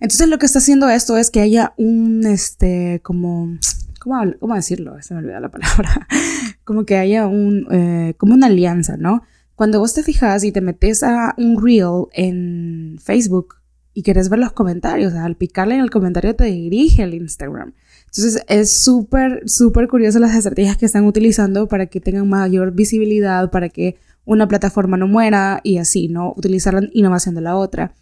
Entonces 0.00 0.28
lo 0.28 0.38
que 0.38 0.46
está 0.46 0.60
haciendo 0.60 0.88
esto 0.88 1.18
es 1.18 1.30
que 1.30 1.40
haya 1.40 1.74
un, 1.76 2.24
este, 2.24 3.00
como, 3.02 3.58
¿cómo, 4.02 4.20
cómo 4.40 4.54
decirlo? 4.54 4.96
Se 5.00 5.14
me 5.14 5.20
olvidó 5.20 5.40
la 5.40 5.50
palabra. 5.50 6.08
como 6.64 6.84
que 6.84 6.96
haya 6.96 7.26
un, 7.26 7.66
eh, 7.70 8.14
como 8.18 8.34
una 8.34 8.46
alianza, 8.46 8.96
¿no? 8.96 9.22
Cuando 9.54 9.78
vos 9.78 9.94
te 9.94 10.02
fijas 10.02 10.44
y 10.44 10.52
te 10.52 10.60
metes 10.60 11.02
a 11.02 11.34
un 11.38 11.62
reel 11.62 12.06
en 12.12 12.98
Facebook 13.00 13.56
y 13.94 14.02
quieres 14.02 14.28
ver 14.28 14.40
los 14.40 14.52
comentarios, 14.52 15.14
al 15.14 15.36
picarle 15.36 15.74
en 15.74 15.82
el 15.82 15.90
comentario 15.90 16.34
te 16.34 16.44
dirige 16.44 17.02
al 17.02 17.14
Instagram. 17.14 17.74
Entonces 18.06 18.42
es 18.48 18.72
súper, 18.72 19.42
súper 19.46 19.88
curioso 19.88 20.18
las 20.18 20.34
estrategias 20.34 20.76
que 20.76 20.86
están 20.86 21.04
utilizando 21.06 21.68
para 21.68 21.86
que 21.86 22.00
tengan 22.00 22.28
mayor 22.28 22.72
visibilidad, 22.72 23.50
para 23.50 23.68
que 23.68 23.96
una 24.24 24.48
plataforma 24.48 24.96
no 24.96 25.06
muera 25.06 25.60
y 25.62 25.78
así, 25.78 26.08
¿no? 26.08 26.32
Utilizar 26.36 26.74
la 26.74 26.88
innovación 26.92 27.34
de 27.34 27.40
la 27.42 27.56
otra. 27.56 27.94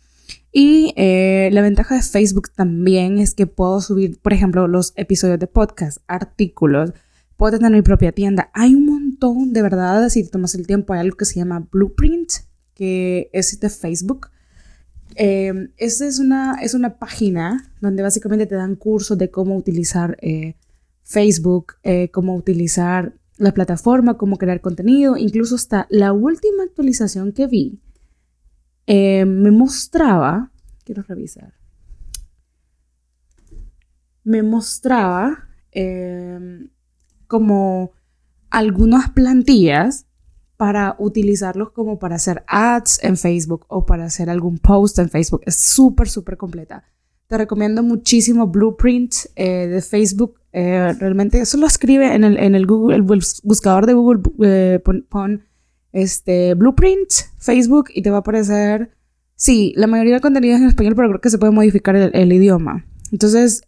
Y 0.52 0.92
eh, 0.96 1.50
la 1.52 1.62
ventaja 1.62 1.94
de 1.94 2.02
Facebook 2.02 2.50
también 2.54 3.18
es 3.18 3.34
que 3.34 3.46
puedo 3.46 3.80
subir, 3.80 4.18
por 4.20 4.32
ejemplo, 4.32 4.66
los 4.68 4.92
episodios 4.96 5.38
de 5.38 5.46
podcast, 5.46 5.98
artículos, 6.06 6.92
puedo 7.36 7.58
tener 7.58 7.72
mi 7.72 7.82
propia 7.82 8.12
tienda. 8.12 8.50
Hay 8.54 8.74
un 8.74 8.86
montón, 8.86 9.52
de 9.52 9.62
verdad, 9.62 10.08
si 10.08 10.28
tomas 10.28 10.54
el 10.54 10.66
tiempo, 10.66 10.92
hay 10.92 11.00
algo 11.00 11.16
que 11.16 11.24
se 11.24 11.36
llama 11.36 11.66
Blueprint, 11.70 12.30
que 12.74 13.30
es 13.32 13.58
de 13.60 13.68
Facebook 13.70 14.28
eh, 15.16 15.68
esta 15.76 16.06
es 16.06 16.18
una, 16.18 16.54
es 16.62 16.74
una 16.74 16.98
página 16.98 17.70
donde 17.80 18.02
básicamente 18.02 18.46
te 18.46 18.54
dan 18.54 18.76
cursos 18.76 19.18
de 19.18 19.30
cómo 19.30 19.56
utilizar 19.56 20.16
eh, 20.20 20.56
Facebook, 21.02 21.74
eh, 21.82 22.10
cómo 22.10 22.36
utilizar 22.36 23.14
la 23.36 23.52
plataforma, 23.52 24.16
cómo 24.16 24.36
crear 24.36 24.60
contenido. 24.60 25.16
Incluso 25.16 25.56
hasta 25.56 25.86
la 25.90 26.12
última 26.12 26.62
actualización 26.62 27.32
que 27.32 27.46
vi 27.46 27.80
eh, 28.92 29.24
me 29.24 29.52
mostraba, 29.52 30.50
quiero 30.84 31.04
revisar, 31.04 31.54
me 34.24 34.42
mostraba 34.42 35.46
como 37.28 37.92
algunas 38.50 39.10
plantillas 39.10 40.06
para 40.56 40.96
utilizarlos 40.98 41.70
como 41.70 42.00
para 42.00 42.16
hacer 42.16 42.42
ads 42.48 42.98
en 43.04 43.16
Facebook 43.16 43.64
o 43.68 43.86
para 43.86 44.06
hacer 44.06 44.28
algún 44.28 44.58
post 44.58 44.98
en 44.98 45.08
Facebook. 45.08 45.42
Es 45.46 45.54
súper, 45.54 46.08
súper 46.08 46.36
completa. 46.36 46.82
Te 47.28 47.38
recomiendo 47.38 47.84
muchísimo 47.84 48.48
Blueprint 48.48 49.14
eh, 49.36 49.68
de 49.68 49.80
Facebook. 49.82 50.40
Eh, 50.52 50.92
realmente 50.98 51.40
eso 51.40 51.56
lo 51.58 51.66
escribe 51.68 52.12
en 52.12 52.24
el, 52.24 52.36
en 52.38 52.56
el 52.56 52.66
Google, 52.66 52.96
el 52.96 53.02
buscador 53.02 53.86
de 53.86 53.94
Google, 53.94 54.80
pon, 54.80 55.44
este 55.92 56.54
Blueprint 56.54 57.10
Facebook 57.38 57.90
y 57.94 58.02
te 58.02 58.10
va 58.10 58.18
a 58.18 58.20
aparecer. 58.20 58.90
Sí, 59.36 59.72
la 59.76 59.86
mayoría 59.86 60.14
del 60.14 60.22
contenido 60.22 60.56
es 60.56 60.62
en 60.62 60.68
español, 60.68 60.94
pero 60.94 61.08
creo 61.08 61.20
que 61.20 61.30
se 61.30 61.38
puede 61.38 61.52
modificar 61.52 61.96
el, 61.96 62.32
idioma. 62.32 62.84
Entonces, 63.10 63.62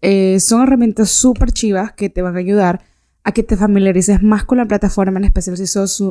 son 0.45 0.63
herramientas 0.63 1.11
súper 1.11 1.53
chivas 1.53 1.93
que 1.93 2.11
te 2.11 2.23
van 2.23 2.37
a 2.37 2.41
ayudar 2.41 2.85
a 3.25 3.33
que 3.33 3.43
te 3.43 3.57
familiarices 3.57 4.23
más 4.23 4.45
con 4.45 4.59
la 4.59 4.67
plataforma, 4.67 5.19
en 5.19 5.25
especial 5.25 5.57
si 5.57 5.67
sos 5.67 6.03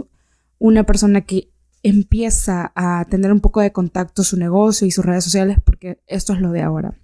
una 0.58 0.86
persona 0.86 1.22
que 1.22 1.50
empieza 1.84 2.72
a 2.76 3.06
tener 3.10 3.32
un 3.32 3.40
poco 3.40 3.62
de 3.62 3.72
contacto 3.72 4.24
su 4.24 4.38
negocio 4.38 4.88
y 4.88 4.92
sus 4.92 5.06
redes 5.06 5.24
sociales, 5.24 5.58
porque 5.64 6.00
esto 6.08 6.34
es 6.34 6.40
lo 6.40 6.52
de 6.52 6.62
ahora. 6.62 6.96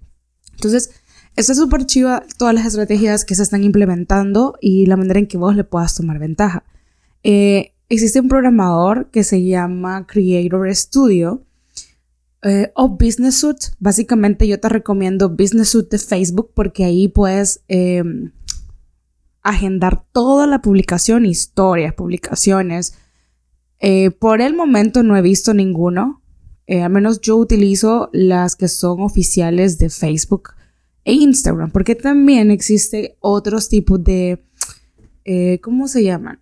Entonces, 0.52 0.90
está 1.36 1.54
súper 1.54 1.86
chiva 1.86 2.22
todas 2.36 2.54
las 2.54 2.66
estrategias 2.66 3.24
que 3.24 3.34
se 3.34 3.42
están 3.42 3.64
implementando 3.64 4.56
y 4.60 4.86
la 4.86 4.96
manera 4.96 5.18
en 5.18 5.26
que 5.26 5.38
vos 5.38 5.56
le 5.56 5.64
puedas 5.64 5.94
tomar 5.94 6.18
ventaja. 6.18 6.64
Eh, 7.22 7.74
existe 7.88 8.20
un 8.20 8.28
programador 8.28 9.10
que 9.10 9.24
se 9.24 9.42
llama 9.44 10.06
Creator 10.06 10.74
Studio 10.74 11.42
eh, 12.42 12.70
o 12.74 12.88
Business 12.88 13.36
Suite. 13.36 13.68
Básicamente 13.78 14.46
yo 14.46 14.60
te 14.60 14.68
recomiendo 14.68 15.30
Business 15.30 15.70
Suite 15.70 15.96
de 15.96 15.98
Facebook 15.98 16.52
porque 16.54 16.84
ahí 16.84 17.08
puedes 17.08 17.62
em, 17.68 18.32
agendar 19.42 20.04
toda 20.12 20.46
la 20.46 20.60
publicación, 20.60 21.24
historias, 21.24 21.94
publicaciones, 21.94 22.94
eh, 23.80 24.10
por 24.10 24.40
el 24.40 24.54
momento 24.54 25.02
no 25.02 25.16
he 25.16 25.22
visto 25.22 25.54
ninguno. 25.54 26.22
Eh, 26.66 26.82
al 26.82 26.90
menos 26.90 27.22
yo 27.22 27.36
utilizo 27.36 28.10
las 28.12 28.54
que 28.54 28.68
son 28.68 29.00
oficiales 29.00 29.78
de 29.78 29.88
Facebook 29.88 30.50
e 31.04 31.14
Instagram, 31.14 31.70
porque 31.70 31.94
también 31.94 32.50
existe 32.50 33.16
otros 33.20 33.70
tipos 33.70 34.04
de, 34.04 34.44
¿cómo 35.62 35.88
se 35.88 36.04
llaman? 36.04 36.40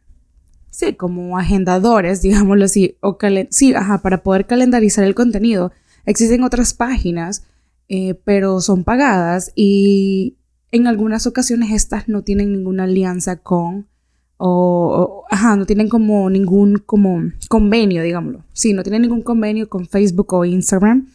Sí, 0.77 0.93
como 0.93 1.39
agendadores, 1.39 2.21
digámoslo 2.23 2.67
así, 2.67 2.99
o 3.01 3.17
sí, 3.49 3.73
ajá, 3.73 4.03
para 4.03 4.23
poder 4.23 4.47
calendarizar 4.47 5.05
el 5.05 5.15
contenido. 5.15 5.73
Existen 6.05 6.45
otras 6.45 6.75
páginas, 6.75 7.45
pero 8.25 8.61
son 8.61 8.85
pagadas 8.85 9.53
y 9.55 10.37
en 10.73 10.87
algunas 10.87 11.27
ocasiones 11.27 11.73
estas 11.73 12.11
no 12.11 12.25
tienen 12.25 12.53
ninguna 12.53 12.85
alianza 12.85 13.37
con 13.37 13.87
o, 14.37 15.25
ajá, 15.31 15.57
no 15.57 15.65
tienen 15.65 15.89
como 15.89 16.29
ningún 16.29 16.77
como 16.85 17.23
convenio, 17.49 18.03
digámoslo. 18.03 18.45
Sí, 18.53 18.75
no 18.75 18.83
tienen 18.83 19.01
ningún 19.01 19.23
convenio 19.23 19.71
con 19.71 19.87
Facebook 19.87 20.35
o 20.35 20.45
Instagram, 20.45 21.09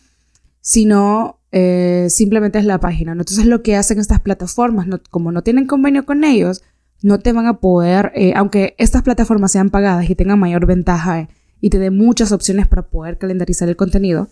sino 0.59 1.37
eh, 1.51 2.07
simplemente 2.09 2.57
es 2.57 2.65
la 2.65 2.79
página. 2.79 3.11
Entonces 3.11 3.45
lo 3.45 3.61
que 3.61 3.75
hacen 3.75 3.99
estas 3.99 4.21
plataformas, 4.21 4.87
como 5.11 5.31
no 5.31 5.43
tienen 5.43 5.67
convenio 5.67 6.03
con 6.03 6.23
ellos, 6.23 6.63
no 7.01 7.19
te 7.19 7.33
van 7.33 7.47
a 7.47 7.59
poder, 7.59 8.11
eh, 8.15 8.33
aunque 8.35 8.75
estas 8.77 9.03
plataformas 9.03 9.51
sean 9.51 9.69
pagadas 9.69 10.09
y 10.09 10.15
tengan 10.15 10.39
mayor 10.39 10.65
ventaja 10.65 11.29
y 11.59 11.69
te 11.69 11.79
den 11.79 11.97
muchas 11.97 12.31
opciones 12.31 12.67
para 12.67 12.83
poder 12.83 13.17
calendarizar 13.17 13.69
el 13.69 13.75
contenido, 13.75 14.29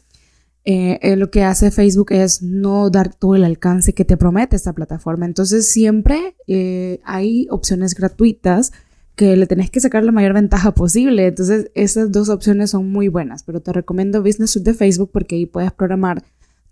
eh, 0.66 1.00
eh, 1.02 1.16
lo 1.16 1.32
que 1.32 1.44
hace 1.44 1.72
Facebook 1.72 2.12
es 2.12 2.42
no 2.42 2.90
dar 2.90 3.14
todo 3.14 3.36
el 3.36 3.46
alcance 3.46 3.94
que 3.94 4.06
te 4.06 4.18
promete 4.18 4.56
esta 4.56 4.74
plataforma. 4.74 5.26
Entonces 5.26 5.68
siempre 5.68 6.36
eh, 6.48 7.00
hay 7.06 7.48
opciones 7.50 7.96
gratuitas 7.96 8.74
que 9.16 9.36
le 9.36 9.48
tenés 9.48 9.70
que 9.72 9.80
sacar 9.80 10.04
la 10.04 10.12
mayor 10.12 10.34
ventaja 10.34 10.74
posible. 10.74 11.28
Entonces 11.28 11.72
esas 11.76 12.12
dos 12.12 12.30
opciones 12.30 12.72
son 12.72 12.92
muy 12.92 13.08
buenas, 13.08 13.44
pero 13.44 13.62
te 13.62 13.74
recomiendo 13.74 14.22
Business 14.22 14.52
Suite 14.52 14.72
de 14.72 14.78
Facebook 14.78 15.12
porque 15.12 15.36
ahí 15.36 15.46
puedes 15.46 15.72
programar 15.72 16.24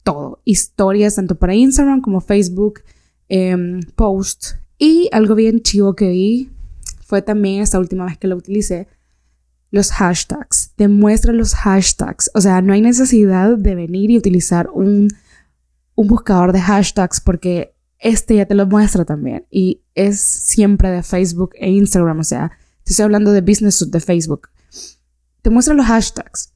todo, 0.04 0.42
historias 0.46 1.16
tanto 1.16 1.36
para 1.36 1.56
Instagram 1.56 2.01
como 2.01 2.22
Facebook, 2.22 2.82
em, 3.30 3.82
post 3.96 4.58
y 4.78 5.10
algo 5.12 5.36
bien 5.36 5.62
chivo 5.62 5.96
que 5.96 6.10
vi 6.10 6.50
fue 7.06 7.22
también 7.22 7.62
esta 7.62 7.80
última 7.80 8.06
vez 8.06 8.18
que 8.18 8.28
lo 8.28 8.36
utilicé 8.36 8.88
los 9.72 9.92
hashtags, 9.92 10.72
demuestra 10.78 11.34
los 11.34 11.54
hashtags. 11.54 12.32
O 12.34 12.42
sea, 12.42 12.62
no 12.62 12.74
hay 12.74 12.82
necesidad 12.82 13.58
de 13.58 13.76
venir 13.76 14.12
y 14.12 14.18
utilizar 14.18 14.70
un, 14.74 15.10
un 15.96 16.08
buscador 16.08 16.54
de 16.54 16.62
hashtags 16.62 17.20
porque 17.20 17.76
este 18.00 18.36
ya 18.36 18.46
te 18.46 18.56
lo 18.56 18.66
muestra 18.66 19.06
también. 19.06 19.46
Y 19.50 19.82
es 19.96 20.20
siempre 20.20 20.90
de 20.90 21.04
Facebook 21.04 21.52
e 21.56 21.70
Instagram. 21.70 22.20
O 22.20 22.24
sea, 22.24 22.52
te 22.84 22.92
estoy 22.92 23.04
hablando 23.04 23.32
de 23.32 23.42
Business 23.42 23.90
de 23.90 24.00
Facebook. 24.00 24.50
Te 25.42 25.50
muestra 25.50 25.74
los 25.74 25.86
hashtags. 25.86 26.54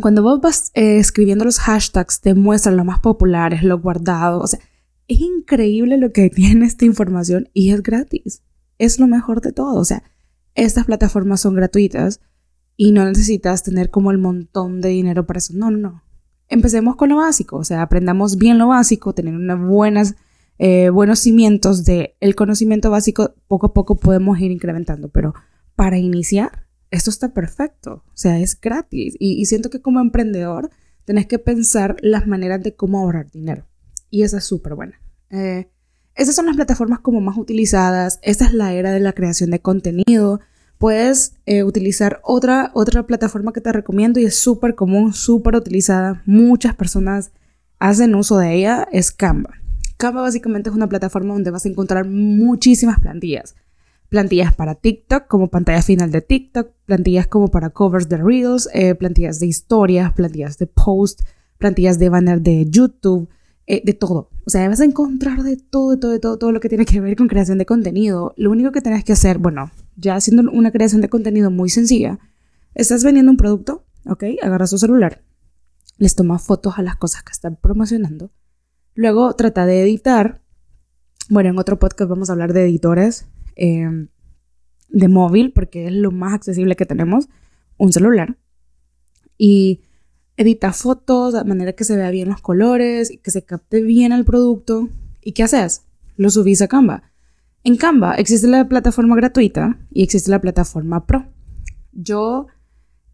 Cuando 0.00 0.22
vos 0.22 0.40
vas 0.40 0.70
eh, 0.74 0.98
escribiendo 0.98 1.44
los 1.44 1.58
hashtags, 1.60 2.20
te 2.20 2.34
muestran 2.34 2.76
los 2.76 2.86
más 2.86 3.00
populares, 3.00 3.62
los 3.62 3.80
guardados. 3.80 4.42
O 4.42 4.46
sea, 4.46 4.60
es 5.08 5.20
increíble 5.20 5.98
lo 5.98 6.12
que 6.12 6.30
tiene 6.34 6.66
esta 6.66 6.84
información 6.84 7.48
y 7.52 7.70
es 7.70 7.82
gratis. 7.82 8.42
Es 8.78 8.98
lo 8.98 9.06
mejor 9.06 9.40
de 9.40 9.52
todo. 9.52 9.80
O 9.80 9.84
sea, 9.84 10.02
estas 10.54 10.86
plataformas 10.86 11.40
son 11.40 11.54
gratuitas 11.54 12.20
y 12.76 12.92
no 12.92 13.04
necesitas 13.04 13.62
tener 13.62 13.90
como 13.90 14.10
el 14.10 14.18
montón 14.18 14.80
de 14.80 14.90
dinero 14.90 15.26
para 15.26 15.38
eso. 15.38 15.52
No, 15.54 15.70
no, 15.70 15.78
no. 15.78 16.02
Empecemos 16.48 16.96
con 16.96 17.08
lo 17.08 17.16
básico, 17.16 17.56
o 17.56 17.64
sea, 17.64 17.80
aprendamos 17.80 18.36
bien 18.36 18.58
lo 18.58 18.68
básico, 18.68 19.14
tener 19.14 19.34
unas 19.34 19.58
buenas, 19.58 20.14
eh, 20.58 20.90
buenos 20.90 21.20
cimientos 21.20 21.84
de 21.84 22.16
el 22.20 22.34
conocimiento 22.34 22.90
básico, 22.90 23.34
poco 23.48 23.68
a 23.68 23.72
poco 23.72 23.96
podemos 23.96 24.38
ir 24.40 24.50
incrementando, 24.50 25.08
pero 25.08 25.32
para 25.74 25.96
iniciar, 25.96 26.66
esto 26.90 27.08
está 27.08 27.32
perfecto, 27.32 28.04
o 28.06 28.12
sea, 28.12 28.38
es 28.38 28.60
gratis 28.60 29.16
y, 29.18 29.42
siento 29.46 29.70
que 29.70 29.80
como 29.80 30.00
emprendedor 30.00 30.70
tenés 31.06 31.26
que 31.26 31.38
pensar 31.38 31.96
las 32.02 32.26
maneras 32.26 32.62
de 32.62 32.76
cómo 32.76 32.98
ahorrar 33.00 33.30
dinero 33.30 33.66
y 34.10 34.22
esa 34.22 34.38
es 34.38 34.44
súper 34.44 34.74
buena. 34.74 35.00
Eh, 35.30 35.68
esas 36.14 36.36
son 36.36 36.46
las 36.46 36.56
plataformas 36.56 37.00
como 37.00 37.20
más 37.20 37.36
utilizadas, 37.36 38.20
esta 38.22 38.44
es 38.46 38.52
la 38.52 38.72
era 38.72 38.92
de 38.92 39.00
la 39.00 39.12
creación 39.12 39.50
de 39.50 39.60
contenido, 39.60 40.40
puedes 40.78 41.34
eh, 41.46 41.64
utilizar 41.64 42.20
otra, 42.22 42.70
otra 42.74 43.06
plataforma 43.06 43.52
que 43.52 43.60
te 43.60 43.72
recomiendo 43.72 44.20
y 44.20 44.26
es 44.26 44.36
súper 44.36 44.74
común, 44.74 45.12
súper 45.12 45.56
utilizada. 45.56 46.22
Muchas 46.26 46.74
personas 46.74 47.32
hacen 47.78 48.14
uso 48.14 48.38
de 48.38 48.54
ella, 48.54 48.88
es 48.92 49.10
Canva. 49.10 49.54
Canva 49.96 50.22
básicamente 50.22 50.70
es 50.70 50.76
una 50.76 50.88
plataforma 50.88 51.34
donde 51.34 51.50
vas 51.50 51.64
a 51.64 51.68
encontrar 51.68 52.06
muchísimas 52.06 53.00
plantillas. 53.00 53.54
Plantillas 54.08 54.54
para 54.54 54.74
TikTok, 54.74 55.26
como 55.26 55.48
pantalla 55.48 55.82
final 55.82 56.10
de 56.10 56.20
TikTok, 56.20 56.70
plantillas 56.84 57.26
como 57.26 57.48
para 57.48 57.70
covers 57.70 58.08
de 58.08 58.18
Reels, 58.18 58.68
eh, 58.72 58.94
plantillas 58.94 59.40
de 59.40 59.46
historias, 59.46 60.12
plantillas 60.12 60.58
de 60.58 60.66
post, 60.66 61.22
plantillas 61.58 61.98
de 61.98 62.08
banner 62.10 62.40
de 62.40 62.66
YouTube, 62.68 63.28
eh, 63.66 63.82
de 63.84 63.94
todo. 63.94 64.28
O 64.44 64.50
sea, 64.50 64.68
vas 64.68 64.80
a 64.80 64.84
encontrar 64.84 65.42
de 65.42 65.56
todo, 65.56 65.92
de 65.92 65.96
todo, 65.96 66.10
de 66.10 66.18
todo, 66.18 66.38
todo 66.38 66.52
lo 66.52 66.60
que 66.60 66.68
tiene 66.68 66.84
que 66.84 67.00
ver 67.00 67.16
con 67.16 67.28
creación 67.28 67.56
de 67.56 67.64
contenido. 67.64 68.34
Lo 68.36 68.50
único 68.50 68.72
que 68.72 68.82
tenés 68.82 69.04
que 69.04 69.14
hacer, 69.14 69.38
bueno, 69.38 69.70
ya 69.96 70.16
haciendo 70.16 70.50
una 70.50 70.70
creación 70.70 71.00
de 71.00 71.08
contenido 71.08 71.50
muy 71.50 71.70
sencilla, 71.70 72.18
estás 72.74 73.04
vendiendo 73.04 73.30
un 73.30 73.38
producto, 73.38 73.86
¿ok? 74.06 74.24
Agarras 74.42 74.70
tu 74.70 74.78
celular, 74.78 75.22
les 75.96 76.14
tomas 76.14 76.42
fotos 76.42 76.78
a 76.78 76.82
las 76.82 76.96
cosas 76.96 77.22
que 77.22 77.32
están 77.32 77.56
promocionando, 77.56 78.30
luego 78.94 79.34
trata 79.34 79.64
de 79.64 79.82
editar. 79.82 80.42
Bueno, 81.30 81.48
en 81.48 81.58
otro 81.58 81.78
podcast 81.78 82.10
vamos 82.10 82.28
a 82.28 82.34
hablar 82.34 82.52
de 82.52 82.64
editores 82.64 83.26
em, 83.56 84.08
de 84.90 85.08
móvil, 85.08 85.52
porque 85.52 85.86
es 85.86 85.92
lo 85.92 86.10
más 86.10 86.34
accesible 86.34 86.76
que 86.76 86.84
tenemos, 86.84 87.28
un 87.78 87.94
celular. 87.94 88.36
Y 89.38 89.80
edita 90.36 90.72
fotos 90.72 91.34
de 91.34 91.44
manera 91.44 91.72
que 91.72 91.84
se 91.84 91.96
vea 91.96 92.10
bien 92.10 92.28
los 92.28 92.40
colores, 92.40 93.10
y 93.10 93.18
que 93.18 93.30
se 93.30 93.44
capte 93.44 93.82
bien 93.82 94.12
el 94.12 94.24
producto. 94.24 94.88
¿Y 95.22 95.32
qué 95.32 95.44
haces? 95.44 95.82
Lo 96.16 96.30
subís 96.30 96.62
a 96.62 96.68
Canva. 96.68 97.04
En 97.62 97.76
Canva 97.76 98.14
existe 98.14 98.46
la 98.46 98.68
plataforma 98.68 99.16
gratuita 99.16 99.78
y 99.90 100.02
existe 100.02 100.30
la 100.30 100.40
plataforma 100.40 101.06
Pro. 101.06 101.26
Yo 101.92 102.46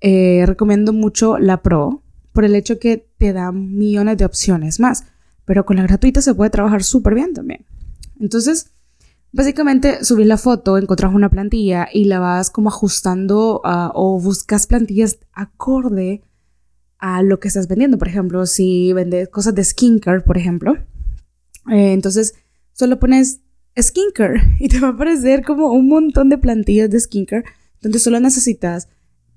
eh, 0.00 0.44
recomiendo 0.46 0.92
mucho 0.92 1.38
la 1.38 1.62
Pro 1.62 2.02
por 2.32 2.44
el 2.44 2.54
hecho 2.54 2.78
que 2.78 3.08
te 3.18 3.32
da 3.32 3.52
millones 3.52 4.18
de 4.18 4.24
opciones 4.24 4.80
más, 4.80 5.04
pero 5.44 5.64
con 5.66 5.76
la 5.76 5.82
gratuita 5.82 6.20
se 6.22 6.34
puede 6.34 6.50
trabajar 6.50 6.82
súper 6.82 7.14
bien 7.14 7.34
también. 7.34 7.64
Entonces, 8.18 8.72
básicamente 9.32 10.04
subís 10.04 10.26
la 10.26 10.36
foto, 10.36 10.78
encontrás 10.78 11.14
una 11.14 11.30
plantilla 11.30 11.88
y 11.92 12.04
la 12.04 12.18
vas 12.18 12.50
como 12.50 12.70
ajustando 12.70 13.60
ah, 13.64 13.92
o 13.94 14.20
buscas 14.20 14.66
plantillas 14.66 15.18
acorde 15.32 16.22
a 17.00 17.22
lo 17.22 17.40
que 17.40 17.48
estás 17.48 17.66
vendiendo. 17.66 17.98
Por 17.98 18.08
ejemplo, 18.08 18.46
si 18.46 18.92
vendes 18.92 19.28
cosas 19.28 19.54
de 19.54 19.64
skincare, 19.64 20.20
por 20.20 20.36
ejemplo, 20.36 20.74
eh, 21.70 21.92
entonces 21.92 22.34
solo 22.72 22.98
pones 22.98 23.40
skincare 23.80 24.56
y 24.60 24.68
te 24.68 24.80
va 24.80 24.88
a 24.88 24.92
aparecer 24.92 25.44
como 25.44 25.72
un 25.72 25.88
montón 25.88 26.28
de 26.28 26.38
plantillas 26.38 26.90
de 26.90 27.00
skincare 27.00 27.44
donde 27.80 27.98
solo 27.98 28.20
necesitas 28.20 28.88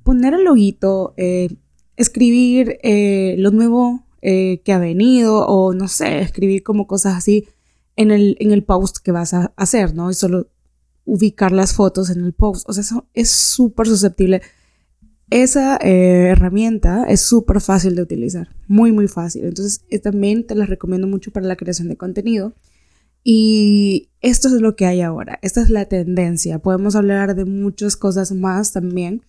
poner 0.04 0.34
el 0.34 0.44
loguito, 0.44 1.14
eh, 1.18 1.50
escribir 1.96 2.78
eh, 2.84 3.36
lo 3.38 3.52
nuevo 3.52 4.06
eh, 4.22 4.62
que 4.64 4.74
ha 4.74 4.80
venido 4.80 5.46
o 5.48 5.74
no 5.74 5.88
sé, 5.88 6.20
escribir 6.20 6.64
como 6.64 6.88
cosas 6.88 7.16
así 7.16 7.48
en 7.96 8.12
el, 8.12 8.36
en 8.40 8.52
el 8.52 8.64
post 8.64 8.98
que 8.98 9.12
vas 9.12 9.34
a 9.34 9.54
hacer, 9.56 9.94
¿no? 9.94 10.12
Y 10.12 10.14
solo 10.14 10.48
ubicar 11.06 11.52
las 11.52 11.74
fotos 11.74 12.10
en 12.10 12.24
el 12.24 12.34
post. 12.34 12.68
O 12.70 12.74
sea, 12.74 12.82
eso 12.82 13.08
es 13.14 13.30
súper 13.30 13.88
susceptible. 13.88 14.42
Esa 15.30 15.78
herramienta 15.78 17.06
es 17.06 17.22
súper 17.22 17.60
fácil 17.62 17.96
de 17.96 18.04
utilizar, 18.04 18.50
muy, 18.68 18.92
muy 18.92 19.08
fácil. 19.08 19.46
Entonces, 19.46 19.84
también 20.02 20.46
te 20.46 20.56
la 20.56 20.66
recomiendo 20.66 21.08
mucho 21.08 21.32
para 21.32 21.48
la 21.48 21.56
creación 21.56 21.88
de 21.88 21.98
contenido. 21.98 22.54
Y 23.24 24.10
esto 24.22 24.50
es 24.50 24.56
lo 24.56 24.76
que 24.76 24.86
hay 24.86 25.02
ahora, 25.02 25.40
esta 25.42 25.62
es 25.62 25.70
la 25.70 25.86
tendencia. 25.86 26.60
Podemos 26.60 26.96
hablar 26.96 27.36
de 27.36 27.46
muchas 27.46 27.96
cosas 27.96 28.34
más 28.34 28.74
también. 28.74 29.24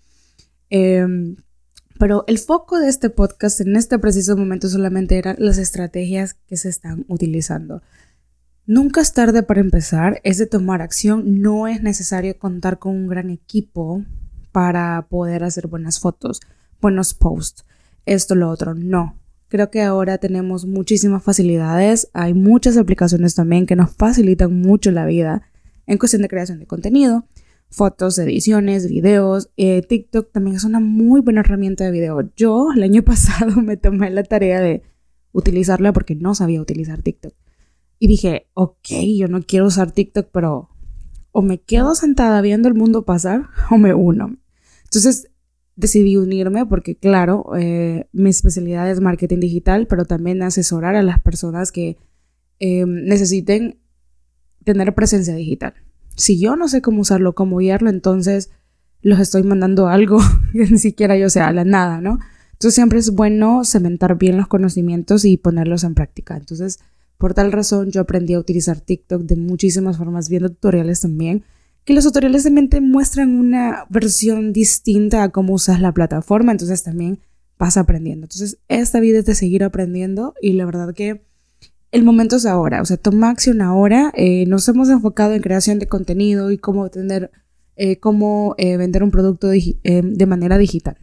Em, 0.68 1.36
pero 1.98 2.24
el 2.26 2.38
foco 2.38 2.80
de 2.80 2.88
este 2.88 3.08
podcast 3.08 3.60
en 3.60 3.76
este 3.76 3.98
preciso 3.98 4.36
momento 4.36 4.68
solamente 4.68 5.16
eran 5.16 5.36
las 5.38 5.58
estrategias 5.58 6.34
que 6.34 6.56
se 6.56 6.68
están 6.68 7.04
utilizando. 7.08 7.82
Nunca 8.66 9.00
es 9.00 9.12
tarde 9.12 9.42
para 9.42 9.60
empezar, 9.60 10.20
es 10.24 10.38
de 10.38 10.46
tomar 10.46 10.82
acción, 10.82 11.40
no 11.40 11.68
es 11.68 11.82
necesario 11.82 12.36
contar 12.38 12.78
con 12.78 12.96
un 12.96 13.06
gran 13.06 13.30
equipo 13.30 14.04
para 14.54 15.08
poder 15.08 15.42
hacer 15.42 15.66
buenas 15.66 15.98
fotos, 15.98 16.40
buenos 16.80 17.12
posts, 17.12 17.64
esto, 18.06 18.36
lo 18.36 18.48
otro, 18.50 18.72
no. 18.72 19.18
Creo 19.48 19.68
que 19.68 19.82
ahora 19.82 20.18
tenemos 20.18 20.64
muchísimas 20.64 21.24
facilidades. 21.24 22.08
Hay 22.12 22.34
muchas 22.34 22.76
aplicaciones 22.76 23.34
también 23.34 23.66
que 23.66 23.74
nos 23.74 23.90
facilitan 23.96 24.60
mucho 24.60 24.92
la 24.92 25.06
vida 25.06 25.42
en 25.88 25.98
cuestión 25.98 26.22
de 26.22 26.28
creación 26.28 26.60
de 26.60 26.68
contenido, 26.68 27.26
fotos, 27.68 28.16
ediciones, 28.16 28.88
videos. 28.88 29.50
Eh, 29.56 29.82
TikTok 29.82 30.30
también 30.30 30.54
es 30.54 30.62
una 30.62 30.78
muy 30.78 31.20
buena 31.20 31.40
herramienta 31.40 31.82
de 31.82 31.90
video. 31.90 32.30
Yo 32.36 32.68
el 32.76 32.84
año 32.84 33.02
pasado 33.04 33.60
me 33.60 33.76
tomé 33.76 34.08
la 34.10 34.22
tarea 34.22 34.60
de 34.60 34.84
utilizarla 35.32 35.92
porque 35.92 36.14
no 36.14 36.36
sabía 36.36 36.60
utilizar 36.60 37.02
TikTok. 37.02 37.34
Y 37.98 38.06
dije, 38.06 38.46
ok, 38.54 38.88
yo 39.16 39.26
no 39.26 39.42
quiero 39.42 39.66
usar 39.66 39.90
TikTok, 39.90 40.28
pero 40.30 40.68
o 41.32 41.42
me 41.42 41.60
quedo 41.60 41.96
sentada 41.96 42.40
viendo 42.42 42.68
el 42.68 42.74
mundo 42.74 43.04
pasar 43.04 43.48
o 43.72 43.78
me 43.78 43.94
uno. 43.94 44.36
Entonces 44.94 45.28
decidí 45.74 46.16
unirme 46.16 46.66
porque, 46.66 46.94
claro, 46.94 47.50
eh, 47.58 48.06
mi 48.12 48.30
especialidad 48.30 48.88
es 48.88 49.00
marketing 49.00 49.40
digital, 49.40 49.88
pero 49.88 50.04
también 50.04 50.40
asesorar 50.42 50.94
a 50.94 51.02
las 51.02 51.20
personas 51.20 51.72
que 51.72 51.96
em, 52.60 53.04
necesiten 53.04 53.80
tener 54.62 54.94
presencia 54.94 55.34
digital. 55.34 55.74
Si 56.14 56.38
yo 56.38 56.54
no 56.54 56.68
sé 56.68 56.80
cómo 56.80 57.00
usarlo, 57.00 57.34
cómo 57.34 57.58
guiarlo, 57.58 57.90
entonces 57.90 58.50
los 59.02 59.18
estoy 59.18 59.42
mandando 59.42 59.88
algo 59.88 60.20
que 60.52 60.66
ni 60.70 60.78
siquiera 60.78 61.16
yo 61.18 61.28
sé 61.28 61.40
a 61.40 61.52
la 61.52 61.64
nada, 61.64 62.00
¿no? 62.00 62.20
Entonces 62.52 62.76
siempre 62.76 63.00
es 63.00 63.10
bueno 63.10 63.64
cementar 63.64 64.16
bien 64.16 64.36
los 64.36 64.46
conocimientos 64.46 65.24
y 65.24 65.36
ponerlos 65.38 65.82
en 65.82 65.96
práctica. 65.96 66.36
Entonces, 66.36 66.78
por 67.18 67.34
tal 67.34 67.50
razón, 67.50 67.90
yo 67.90 68.02
aprendí 68.02 68.34
a 68.34 68.38
utilizar 68.38 68.80
TikTok 68.80 69.22
de 69.22 69.34
muchísimas 69.34 69.98
formas, 69.98 70.28
viendo 70.28 70.50
tutoriales 70.50 71.00
también 71.00 71.42
que 71.84 71.94
los 71.94 72.04
tutoriales 72.04 72.44
también 72.44 72.68
te 72.68 72.80
muestran 72.80 73.38
una 73.38 73.86
versión 73.90 74.52
distinta 74.52 75.22
a 75.22 75.28
cómo 75.28 75.54
usas 75.54 75.80
la 75.80 75.92
plataforma, 75.92 76.52
entonces 76.52 76.82
también 76.82 77.20
vas 77.58 77.76
aprendiendo. 77.76 78.24
Entonces, 78.24 78.58
esta 78.68 79.00
vida 79.00 79.18
es 79.18 79.26
de 79.26 79.34
seguir 79.34 79.64
aprendiendo 79.64 80.34
y 80.40 80.54
la 80.54 80.64
verdad 80.64 80.94
que 80.94 81.22
el 81.92 82.02
momento 82.02 82.36
es 82.36 82.46
ahora, 82.46 82.82
o 82.82 82.84
sea, 82.84 82.96
toma 82.96 83.30
acción 83.30 83.60
ahora. 83.60 84.12
Eh, 84.16 84.46
nos 84.46 84.66
hemos 84.68 84.88
enfocado 84.88 85.34
en 85.34 85.42
creación 85.42 85.78
de 85.78 85.86
contenido 85.86 86.50
y 86.50 86.58
cómo 86.58 86.88
tener, 86.88 87.30
eh, 87.76 88.00
cómo 88.00 88.54
eh, 88.58 88.76
vender 88.76 89.02
un 89.02 89.10
producto 89.10 89.48
de 89.48 90.26
manera 90.26 90.58
digital. 90.58 90.96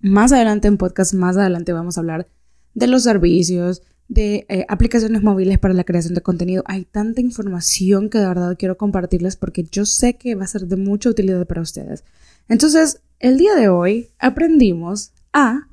Más 0.00 0.32
adelante 0.32 0.68
en 0.68 0.76
podcast, 0.76 1.14
más 1.14 1.36
adelante 1.36 1.72
vamos 1.72 1.96
a 1.96 2.00
hablar 2.00 2.28
de 2.74 2.86
los 2.86 3.02
servicios, 3.02 3.82
de 4.10 4.44
eh, 4.48 4.66
aplicaciones 4.68 5.22
móviles 5.22 5.58
para 5.60 5.72
la 5.72 5.84
creación 5.84 6.14
de 6.14 6.20
contenido. 6.20 6.64
Hay 6.66 6.84
tanta 6.84 7.20
información 7.20 8.10
que 8.10 8.18
de 8.18 8.26
verdad 8.26 8.56
quiero 8.58 8.76
compartirles 8.76 9.36
porque 9.36 9.64
yo 9.70 9.86
sé 9.86 10.14
que 10.14 10.34
va 10.34 10.44
a 10.44 10.48
ser 10.48 10.66
de 10.66 10.76
mucha 10.76 11.08
utilidad 11.08 11.46
para 11.46 11.62
ustedes. 11.62 12.02
Entonces, 12.48 13.00
el 13.20 13.38
día 13.38 13.54
de 13.54 13.68
hoy 13.68 14.08
aprendimos 14.18 15.12
a 15.32 15.68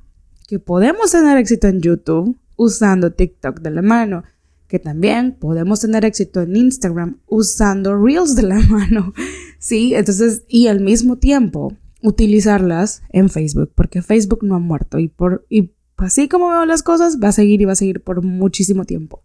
que 0.48 0.60
podemos 0.60 1.12
tener 1.12 1.36
éxito 1.38 1.68
en 1.68 1.82
YouTube 1.82 2.38
usando 2.56 3.12
TikTok 3.12 3.60
de 3.62 3.72
la 3.72 3.82
mano, 3.82 4.24
que 4.68 4.78
también 4.78 5.34
podemos 5.34 5.80
tener 5.80 6.06
éxito 6.06 6.42
en 6.42 6.56
Instagram 6.56 7.18
usando 7.26 7.98
Reels 7.98 8.36
de 8.36 8.44
la 8.44 8.60
mano, 8.70 9.14
¿sí? 9.58 9.96
Entonces, 9.96 10.44
y 10.48 10.68
al 10.68 10.80
mismo 10.80 11.18
tiempo 11.18 11.74
utilizarlas 12.04 13.02
en 13.10 13.30
Facebook, 13.30 13.72
porque 13.74 14.04
Facebook 14.04 14.44
no 14.44 14.56
ha 14.56 14.60
muerto 14.60 15.00
y 15.00 15.08
por 15.08 15.44
y 15.50 15.72
así 15.98 16.28
como 16.28 16.50
veo 16.50 16.66
las 16.66 16.84
cosas, 16.84 17.18
va 17.24 17.30
a 17.30 17.34
seguir 17.34 17.62
y 17.62 17.66
va 17.66 17.74
a 17.74 17.76
seguir 17.76 18.04
por 18.04 18.24
muchísimo 18.24 18.86
tiempo. 18.86 19.24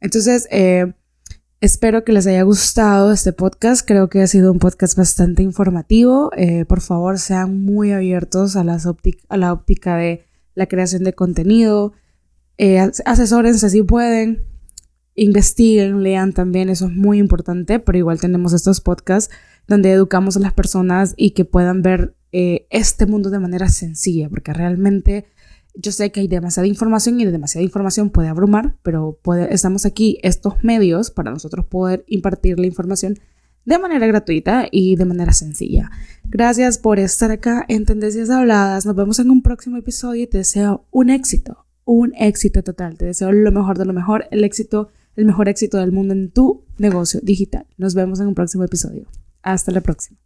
Entonces, 0.00 0.46
eh, 0.50 0.92
espero 1.60 2.04
que 2.04 2.12
les 2.12 2.26
haya 2.26 2.42
gustado 2.42 3.12
este 3.12 3.32
podcast. 3.32 3.86
Creo 3.86 4.08
que 4.08 4.22
ha 4.22 4.26
sido 4.26 4.52
un 4.52 4.58
podcast 4.58 4.96
bastante 4.96 5.42
informativo. 5.42 6.30
Eh, 6.36 6.64
por 6.64 6.80
favor, 6.80 7.18
sean 7.18 7.64
muy 7.64 7.92
abiertos 7.92 8.56
a, 8.56 8.64
las 8.64 8.86
a 8.86 9.36
la 9.36 9.52
óptica 9.52 9.96
de 9.96 10.24
la 10.54 10.66
creación 10.66 11.04
de 11.04 11.14
contenido. 11.14 11.92
Eh, 12.58 12.78
asesórense 13.04 13.70
si 13.70 13.82
pueden. 13.82 14.44
Investiguen, 15.14 16.04
lean 16.04 16.32
también, 16.32 16.68
eso 16.68 16.86
es 16.86 16.92
muy 16.92 17.18
importante, 17.18 17.80
pero 17.80 17.98
igual 17.98 18.20
tenemos 18.20 18.52
estos 18.52 18.80
podcasts 18.80 19.34
donde 19.66 19.90
educamos 19.90 20.36
a 20.36 20.40
las 20.40 20.52
personas 20.52 21.14
y 21.16 21.32
que 21.32 21.44
puedan 21.44 21.82
ver 21.82 22.14
eh, 22.30 22.68
este 22.70 23.04
mundo 23.04 23.28
de 23.30 23.40
manera 23.40 23.68
sencilla, 23.68 24.28
porque 24.28 24.52
realmente 24.52 25.26
yo 25.80 25.92
sé 25.92 26.10
que 26.10 26.20
hay 26.20 26.28
demasiada 26.28 26.66
información 26.66 27.20
y 27.20 27.24
de 27.24 27.30
demasiada 27.30 27.62
información 27.62 28.10
puede 28.10 28.28
abrumar, 28.28 28.76
pero 28.82 29.18
estamos 29.48 29.86
aquí, 29.86 30.18
estos 30.22 30.54
medios, 30.62 31.10
para 31.12 31.30
nosotros 31.30 31.66
poder 31.66 32.04
impartir 32.08 32.58
la 32.58 32.66
información 32.66 33.18
de 33.64 33.78
manera 33.78 34.06
gratuita 34.06 34.66
y 34.70 34.96
de 34.96 35.04
manera 35.04 35.32
sencilla. 35.32 35.90
Gracias 36.24 36.78
por 36.78 36.98
estar 36.98 37.30
acá 37.30 37.64
en 37.68 37.84
Tendencias 37.84 38.28
Habladas. 38.28 38.86
Nos 38.86 38.96
vemos 38.96 39.20
en 39.20 39.30
un 39.30 39.42
próximo 39.42 39.76
episodio 39.76 40.24
y 40.24 40.26
te 40.26 40.38
deseo 40.38 40.86
un 40.90 41.10
éxito, 41.10 41.66
un 41.84 42.12
éxito 42.16 42.64
total. 42.64 42.96
Te 42.96 43.04
deseo 43.04 43.30
lo 43.30 43.52
mejor 43.52 43.78
de 43.78 43.84
lo 43.84 43.92
mejor, 43.92 44.24
el 44.32 44.42
éxito, 44.42 44.88
el 45.14 45.26
mejor 45.26 45.48
éxito 45.48 45.78
del 45.78 45.92
mundo 45.92 46.12
en 46.12 46.30
tu 46.30 46.64
negocio 46.78 47.20
digital. 47.22 47.66
Nos 47.76 47.94
vemos 47.94 48.18
en 48.18 48.26
un 48.26 48.34
próximo 48.34 48.64
episodio. 48.64 49.06
Hasta 49.42 49.70
la 49.70 49.80
próxima. 49.80 50.18